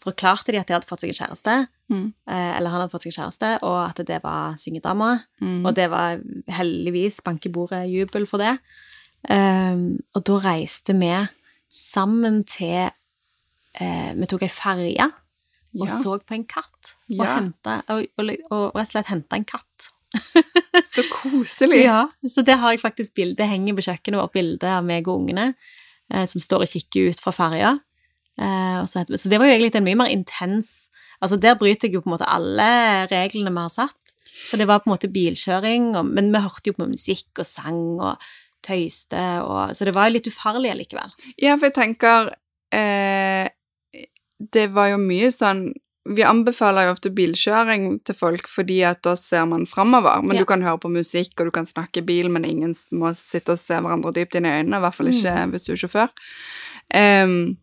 forklarte 0.00 0.52
de 0.52 0.56
at 0.58 0.66
de 0.66 0.72
hadde 0.72 0.88
fått 0.88 1.02
seg 1.04 1.10
en 1.12 1.18
kjæreste. 1.18 1.54
Mm. 1.92 2.06
Eh, 2.24 2.52
eller 2.56 2.70
han 2.72 2.80
hadde 2.80 2.92
fått 2.94 3.04
seg 3.04 3.12
kjæreste, 3.18 3.50
og 3.68 3.80
at 3.90 4.00
det 4.08 4.22
var 4.24 4.54
syngedama. 4.56 5.10
Mm. 5.42 5.66
Og 5.66 5.74
det 5.76 5.90
var 5.92 6.22
heldigvis 6.48 7.20
bank 7.26 7.44
i 7.44 7.52
bordet-jubel 7.52 8.24
for 8.30 8.40
det. 8.40 8.54
Um, 9.28 9.98
og 10.16 10.24
da 10.24 10.38
reiste 10.40 10.94
vi 10.96 11.10
sammen 11.68 12.38
til 12.48 12.88
eh, 12.88 14.12
Vi 14.16 14.26
tok 14.30 14.46
ei 14.46 14.48
ferje 14.48 15.10
og 15.78 15.86
Ja. 15.86 15.94
så 15.94 16.18
på 16.26 16.34
en 16.34 16.44
katt. 16.44 16.94
Og, 17.10 17.16
Ja. 17.24 17.34
hentet, 17.38 17.84
og, 17.90 18.06
og, 18.18 18.30
og 18.50 18.74
rett 18.74 18.86
og 18.88 18.92
slett 18.92 19.06
henta 19.12 19.36
en 19.36 19.44
katt. 19.44 19.90
Så 20.86 21.02
koselig. 21.10 21.84
Ja, 21.84 22.08
så 22.26 22.42
det 22.46 22.56
har 22.58 22.72
jeg 22.72 22.80
faktisk 22.82 23.14
bilde. 23.14 23.36
Det 23.38 23.46
henger 23.46 23.76
på 23.78 23.84
kjøkkenet 23.86 24.18
vårt 24.18 24.32
bilde 24.34 24.66
av 24.70 24.84
meg 24.86 25.06
og 25.06 25.20
ungene 25.20 25.52
eh, 26.10 26.24
som 26.26 26.40
står 26.42 26.64
og 26.64 26.70
kikker 26.72 27.10
ut 27.12 27.20
fra 27.22 27.32
ferja. 27.34 27.72
Eh, 28.40 28.80
så, 28.90 29.04
så 29.06 29.28
det 29.30 29.38
var 29.38 29.46
jo 29.50 29.54
egentlig 29.54 29.74
en 29.78 29.84
mye 29.86 29.98
mer 30.00 30.10
intens 30.14 30.88
Altså 31.20 31.36
der 31.36 31.54
bryter 31.60 31.86
jeg 31.88 31.94
jo 31.98 32.00
på 32.00 32.08
en 32.08 32.14
måte 32.16 32.26
alle 32.32 33.06
reglene 33.10 33.50
vi 33.52 33.60
har 33.60 33.68
satt. 33.74 34.14
For 34.48 34.56
det 34.56 34.66
var 34.70 34.80
på 34.80 34.88
en 34.88 34.94
måte 34.94 35.10
bilkjøring, 35.12 35.90
og, 35.98 36.06
men 36.08 36.30
vi 36.32 36.40
hørte 36.40 36.70
jo 36.72 36.78
på 36.78 36.86
musikk 36.88 37.42
og 37.42 37.46
sang 37.46 37.82
og 38.00 38.22
tøyste, 38.64 39.20
og, 39.44 39.74
så 39.76 39.84
det 39.84 39.92
var 39.94 40.08
jo 40.08 40.14
litt 40.16 40.30
ufarlig 40.30 40.70
allikevel. 40.72 41.12
Ja, 41.36 41.58
for 41.60 41.68
jeg 41.68 41.76
tenker 41.76 42.30
eh, 42.72 43.50
Det 44.52 44.70
var 44.72 44.88
jo 44.94 44.96
mye 44.98 45.28
sånn 45.30 45.72
Vi 46.08 46.22
anbefaler 46.24 46.86
jo 46.88 46.92
ofte 46.94 47.10
bilkjøring 47.14 48.02
til 48.08 48.14
folk 48.16 48.48
fordi 48.48 48.78
at 48.88 49.02
da 49.04 49.12
ser 49.20 49.44
man 49.46 49.66
framover. 49.68 50.22
Men 50.24 50.36
Ja. 50.36 50.40
du 50.42 50.46
kan 50.46 50.62
høre 50.62 50.78
på 50.80 50.88
musikk, 50.90 51.34
og 51.38 51.46
du 51.46 51.50
kan 51.50 51.66
snakke 51.68 52.02
bil, 52.04 52.28
men 52.30 52.44
ingen 52.44 52.74
må 52.90 53.12
sitte 53.14 53.52
og 53.52 53.58
se 53.60 53.74
hverandre 53.74 54.12
dypt 54.16 54.34
inn 54.34 54.46
i 54.46 54.48
øynene. 54.48 54.78
I 54.78 54.80
hvert 54.80 54.94
fall 54.96 55.06
ikke 55.12 55.34
Mm. 55.44 55.50
hvis 55.52 55.66
du 55.66 55.72
er 55.72 55.76
sjåfør. 55.76 56.08
Um, 56.94 57.58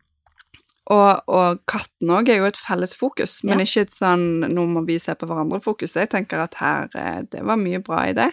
og, 0.88 1.24
og 1.28 1.60
katten 1.68 2.08
òg 2.14 2.30
er 2.30 2.38
jo 2.38 2.46
et 2.46 2.56
felles 2.62 2.94
fokus, 2.96 3.44
men 3.44 3.58
Ja. 3.60 3.66
ikke 3.66 3.82
et 3.82 3.90
sånn 3.92 4.46
'nå 4.48 4.68
må 4.70 4.86
vi 4.86 5.00
se 5.00 5.16
på 5.16 5.26
hverandre'-fokus. 5.28 5.96
Jeg 6.00 6.10
tenker 6.12 6.38
at 6.44 6.54
her 6.56 6.88
eh, 6.96 7.22
Det 7.30 7.44
var 7.44 7.58
mye 7.58 7.80
bra 7.84 8.06
i 8.08 8.14
det. 8.14 8.32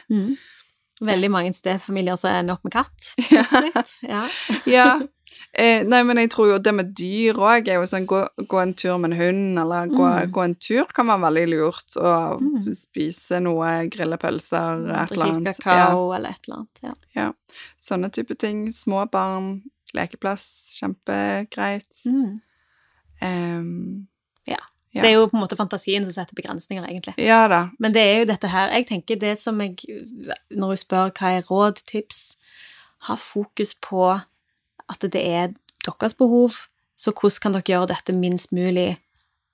Veldig 1.02 1.30
mange 1.30 1.52
stefamilier 1.54 2.16
som 2.16 2.30
ender 2.30 2.54
opp 2.54 2.62
med 2.62 2.72
katt. 2.74 3.16
Ja. 4.02 4.28
Ja. 4.66 5.00
Eh, 5.54 5.82
nei, 5.86 6.02
men 6.02 6.16
jeg 6.18 6.30
tror 6.30 6.48
jo 6.50 6.58
det 6.58 6.72
med 6.74 6.94
dyr 6.98 7.34
òg 7.38 7.68
er 7.68 7.74
jo 7.78 7.82
sånn 7.86 8.06
gå, 8.06 8.20
gå 8.50 8.60
en 8.62 8.72
tur 8.74 8.98
med 8.98 9.12
en 9.12 9.18
hund, 9.18 9.58
eller 9.58 9.86
gå, 9.86 10.02
Mm. 10.24 10.30
gå 10.32 10.44
en 10.44 10.54
tur 10.54 10.84
kan 10.92 11.06
være 11.06 11.20
veldig 11.26 11.46
lurt. 11.52 11.96
Og 11.96 12.40
Mm. 12.42 12.72
spise 12.74 13.40
noe, 13.40 13.88
grille 13.88 14.16
pølser, 14.18 14.84
et 15.02 15.12
eller 15.12 15.26
Drikke 15.26 15.54
kakao 15.62 16.10
ja. 16.12 16.16
eller 16.16 16.28
et 16.30 16.48
eller 16.48 16.56
annet. 16.56 16.82
Ja. 16.82 16.92
Ja. 17.14 17.32
Sånne 17.80 18.10
type 18.12 18.34
ting. 18.38 18.68
Små 18.72 19.08
barn, 19.10 19.62
lekeplass, 19.94 20.78
kjempegreit. 20.80 22.04
Mm. 22.06 22.40
Um, 23.22 24.08
Ja. 24.46 24.56
Ja. 24.92 25.00
Det 25.02 25.10
er 25.10 25.14
jo 25.14 25.26
på 25.26 25.34
en 25.36 25.40
måte 25.42 25.56
fantasien 25.56 26.04
som 26.04 26.12
setter 26.12 26.34
begrensninger, 26.34 26.84
egentlig. 26.86 27.14
ja 27.18 27.48
da. 27.48 27.70
Men 27.78 27.92
det 27.92 28.02
er 28.02 28.18
jo 28.20 28.24
dette 28.26 28.48
her 28.48 28.68
Jeg 28.70 28.86
tenker 28.86 29.18
det 29.18 29.38
som 29.38 29.58
jeg 29.60 29.76
Når 30.52 30.66
hun 30.68 30.76
spør 30.76 31.10
hva 31.12 31.32
er 31.38 31.42
råd, 31.42 31.82
tips 31.86 32.36
Ha 33.08 33.16
fokus 33.16 33.74
på 33.74 34.20
at 34.90 35.00
det 35.00 35.20
er 35.20 35.54
deres 35.84 36.14
behov, 36.14 36.56
så 36.96 37.12
hvordan 37.12 37.40
kan 37.42 37.56
dere 37.56 37.68
gjøre 37.68 37.90
dette 37.92 38.14
minst 38.16 38.52
mulig 38.52 38.96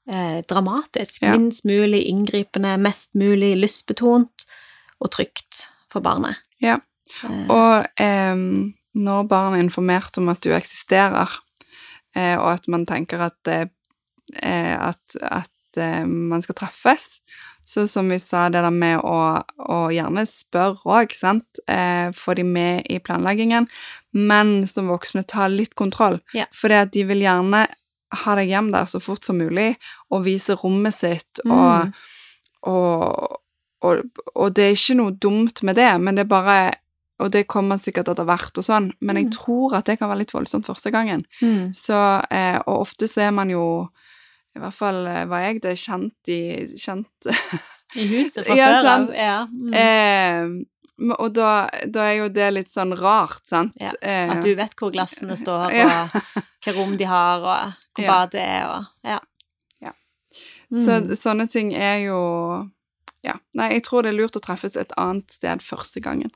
eh, 0.08 0.40
dramatisk? 0.48 1.22
Ja. 1.22 1.36
Minst 1.36 1.64
mulig 1.64 2.04
inngripende, 2.10 2.76
mest 2.78 3.14
mulig 3.18 3.54
lystbetont 3.58 4.46
og 5.00 5.10
trygt 5.10 5.66
for 5.90 6.04
barnet. 6.04 6.38
Ja. 6.62 6.78
Eh, 7.24 7.46
Og 7.50 7.86
eh, 8.00 8.36
når 8.94 9.28
barn 9.30 9.56
er 9.56 9.64
informert 9.64 10.18
om 10.18 10.28
at 10.32 10.42
du 10.44 10.52
eksisterer, 10.54 11.30
eh, 12.14 12.36
og 12.36 12.52
at 12.52 12.68
man 12.68 12.86
tenker 12.86 13.22
at, 13.30 13.38
eh, 13.48 13.66
eh, 14.42 14.76
at, 14.76 15.16
at 15.22 15.50
man 16.10 16.42
skal 16.42 16.56
treffes, 16.58 17.20
så 17.70 17.84
som 17.86 18.08
vi 18.10 18.18
sa, 18.18 18.48
det 18.50 18.62
der 18.64 18.74
med 18.74 18.98
å, 19.06 19.18
å 19.70 19.78
gjerne 19.94 20.24
spørre 20.26 20.82
òg, 20.90 21.12
sant, 21.14 21.60
eh, 21.70 22.10
få 22.16 22.34
de 22.34 22.42
med 22.42 22.88
i 22.90 22.98
planleggingen, 22.98 23.68
men 24.12 24.66
som 24.66 24.88
voksne 24.90 25.22
ta 25.30 25.46
litt 25.46 25.76
kontroll, 25.78 26.18
Ja. 26.34 26.46
for 26.52 26.72
at 26.74 26.90
de 26.96 27.04
vil 27.06 27.22
gjerne 27.22 27.68
ha 28.24 28.34
deg 28.34 28.48
hjem 28.50 28.72
der 28.72 28.88
så 28.90 28.98
fort 29.00 29.22
som 29.24 29.38
mulig, 29.38 29.76
og 30.10 30.24
vise 30.26 30.56
rommet 30.58 30.94
sitt, 30.96 31.44
og 31.46 31.86
Mm. 31.86 31.92
og, 32.66 33.36
og, 33.82 34.02
og 34.34 34.54
det 34.56 34.64
er 34.66 34.74
ikke 34.76 34.96
noe 34.98 35.14
dumt 35.16 35.62
med 35.62 35.76
det, 35.78 35.92
men 36.00 36.14
det 36.18 36.26
er 36.26 36.34
bare 36.34 36.60
Og 37.20 37.28
det 37.34 37.42
kommer 37.52 37.76
sikkert 37.76 38.08
etter 38.08 38.24
hvert 38.24 38.56
og 38.56 38.64
sånn, 38.64 38.86
men 39.04 39.16
jeg 39.18 39.26
Mm. 39.26 39.32
tror 39.36 39.74
at 39.76 39.84
det 39.84 39.98
kan 39.98 40.08
være 40.08 40.20
litt 40.22 40.32
voldsomt 40.32 40.64
første 40.64 40.90
gangen. 40.90 41.26
mm. 41.42 41.74
Så, 41.76 42.24
eh, 42.30 42.56
og 42.66 42.80
ofte 42.86 43.04
så 43.06 43.26
er 43.26 43.30
man 43.30 43.50
jo 43.50 43.90
I 44.56 44.58
hvert 44.58 44.74
fall 44.74 45.06
eh, 45.06 45.24
var 45.30 45.44
jeg 45.46 45.60
det 45.62 45.76
kjent 45.78 46.28
i 46.32 46.40
Kjent 46.80 47.30
I 48.00 48.06
huset 48.10 48.44
fra 48.46 48.56
Ja, 48.58 48.66
før 48.74 48.88
av. 48.92 49.08
Ja. 49.14 49.36
Mm. 49.50 49.74
eh, 49.74 50.66
Og 51.18 51.32
da, 51.34 51.68
da 51.88 52.02
er 52.10 52.16
jo 52.18 52.28
det 52.28 52.48
litt 52.52 52.68
sånn 52.70 52.92
rart, 52.98 53.42
sant? 53.48 53.72
Ja, 53.80 53.92
Eh, 54.02 54.30
At 54.34 54.42
du 54.44 54.50
vet 54.58 54.74
hvor 54.76 54.92
glassene 54.92 55.36
står, 55.38 55.72
Ja. 55.80 56.08
og 56.12 56.42
hva 56.66 56.74
rom 56.76 56.96
de 57.00 57.06
har, 57.08 57.40
og 57.40 57.72
hvor 57.96 58.04
Ja. 58.04 58.10
badet 58.10 58.42
er, 58.42 58.66
og 58.68 59.06
Ja. 59.06 59.20
Ja. 59.80 59.92
Mm. 60.70 60.82
Så 60.84 61.00
sånne 61.18 61.48
ting 61.50 61.72
er 61.74 61.98
jo 62.04 62.20
Ja. 63.24 63.34
Nei, 63.54 63.70
jeg 63.74 63.82
tror 63.84 64.02
det 64.02 64.14
er 64.14 64.18
lurt 64.18 64.36
å 64.36 64.40
treffes 64.44 64.76
et 64.76 64.92
annet 64.96 65.30
sted 65.30 65.60
første 65.62 66.00
gangen. 66.00 66.30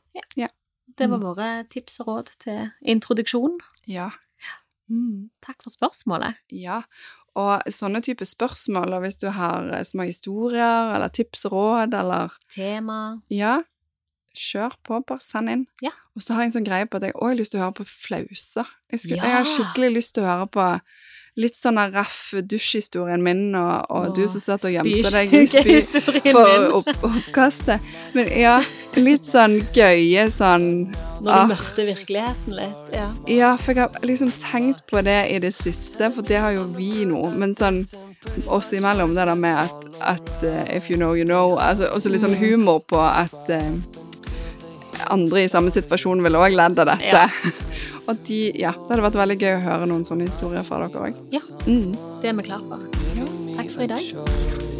Det 0.96 1.08
var 1.10 1.18
våre 1.18 1.46
tips 1.68 1.96
og 2.00 2.06
råd 2.06 2.28
til 2.38 2.70
introduksjon. 2.86 3.56
Ja. 3.90 4.10
Mm. 4.88 5.30
Takk 5.42 5.62
for 5.64 5.72
spørsmålet. 5.74 6.36
Ja, 6.52 6.82
og 7.34 7.62
sånne 7.74 8.00
type 8.06 8.24
spørsmål, 8.28 8.92
og 8.94 9.00
hvis 9.04 9.16
du 9.18 9.28
har 9.34 9.70
eh, 9.74 9.84
små 9.86 10.06
historier, 10.06 10.92
eller 10.94 11.08
tips 11.14 11.46
råd, 11.50 11.94
eller 11.98 12.34
Tema. 12.54 13.20
Ja, 13.32 13.62
kjør 14.34 14.74
på, 14.86 15.00
bare 15.06 15.22
send 15.22 15.50
inn. 15.50 15.66
Ja. 15.82 15.90
Og 16.14 16.22
så 16.22 16.34
har 16.34 16.42
jeg 16.44 16.52
en 16.52 16.56
sånn 16.60 16.66
greie 16.68 16.86
på 16.90 16.98
at 16.98 17.06
jeg 17.08 17.14
òg 17.14 17.28
har 17.32 17.38
lyst 17.38 17.54
til 17.54 17.60
å 17.60 17.64
høre 17.66 17.76
på 17.80 17.86
flauser. 17.90 18.70
Jeg, 18.90 19.00
skulle, 19.02 19.18
Ja. 19.22 19.24
jeg 19.30 19.36
har 19.40 19.50
skikkelig 19.50 19.90
lyst 19.94 20.14
til 20.14 20.24
å 20.24 20.30
høre 20.30 20.48
på 20.50 20.66
litt 21.40 21.56
sånn 21.58 21.80
raff 21.90 22.30
dusjhistorien 22.46 23.22
min, 23.24 23.48
og, 23.58 23.88
og 23.90 24.12
du 24.14 24.22
som 24.30 24.42
satt 24.42 24.66
og 24.68 24.74
gjemte 24.74 25.10
deg 25.10 25.34
i 25.34 25.46
spy 25.50 25.78
for 26.34 26.68
opp, 26.78 26.90
oppkastet. 27.08 27.82
Men 28.14 28.30
ja, 28.38 28.60
litt 28.98 29.26
sånn 29.26 29.58
gøye 29.74 30.28
sånn 30.30 30.68
Når 31.24 31.32
ah. 31.32 31.48
du 31.48 31.54
møtte 31.54 31.86
virkeligheten 31.88 32.54
litt. 32.58 32.94
Ja. 32.94 33.08
Ja, 33.30 33.50
for 33.58 33.74
jeg 33.74 33.88
har 33.88 34.06
liksom 34.06 34.30
tenkt 34.42 34.84
på 34.90 35.02
det 35.06 35.18
i 35.32 35.40
det 35.42 35.54
siste, 35.56 36.12
for 36.14 36.26
det 36.26 36.38
har 36.44 36.54
jo 36.54 36.68
vi 36.76 37.06
nå. 37.08 37.22
Men 37.34 37.56
sånn 37.58 37.82
oss 38.46 38.72
imellom, 38.76 39.16
det 39.16 39.26
der 39.26 39.34
med 39.38 39.58
at, 39.66 39.90
at 40.14 40.32
uh, 40.44 40.62
if 40.70 40.90
you 40.90 41.00
know, 41.00 41.14
you 41.16 41.26
know. 41.26 41.58
Altså, 41.58 41.90
også 41.90 42.12
litt 42.12 42.24
sånn 42.24 42.38
humor 42.38 42.82
på 42.86 43.00
at 43.00 43.50
eh, 43.52 43.72
andre 45.10 45.44
i 45.44 45.48
samme 45.48 45.70
situasjon 45.74 46.22
ville 46.24 46.38
òg 46.38 46.52
ledd 46.56 46.78
av 46.78 46.86
dette. 46.92 47.04
Ja. 47.04 47.28
Og 48.08 48.18
de, 48.28 48.38
ja, 48.60 48.70
det 48.76 48.90
hadde 48.92 49.02
vært 49.06 49.16
veldig 49.16 49.38
gøy 49.40 49.54
å 49.56 49.62
høre 49.64 49.86
noen 49.88 50.04
sånne 50.04 50.26
historier 50.28 50.62
fra 50.66 50.76
dere 50.84 50.98
òg. 51.08 51.14
ja, 51.32 51.40
Mm. 51.66 51.94
det 52.20 52.28
er 52.28 52.34
vi 52.34 52.42
klar 52.50 52.60
for. 52.68 52.78
Takk 53.56 53.70
for 53.72 53.82
i 53.82 53.86
dag. 53.86 54.02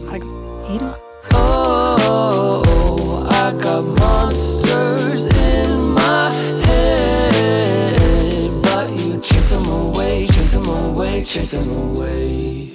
Ha 0.09 0.13
det 0.13 0.21
godt. 0.21 0.43
Hei 0.69 0.79
da. 0.79 0.95
Oh, 1.37 3.27
I 3.31 3.53
got 3.63 3.85
monsters 3.99 5.27
in 5.27 5.71
my 5.95 6.31
head, 6.67 8.51
but 8.63 8.91
you 8.91 9.21
chase 9.21 9.51
them 9.51 9.67
away, 9.69 10.27
chase 10.27 10.53
them 10.53 10.69
away, 10.69 11.23
chase 11.25 11.53
them 11.57 11.71
away. 11.79 12.71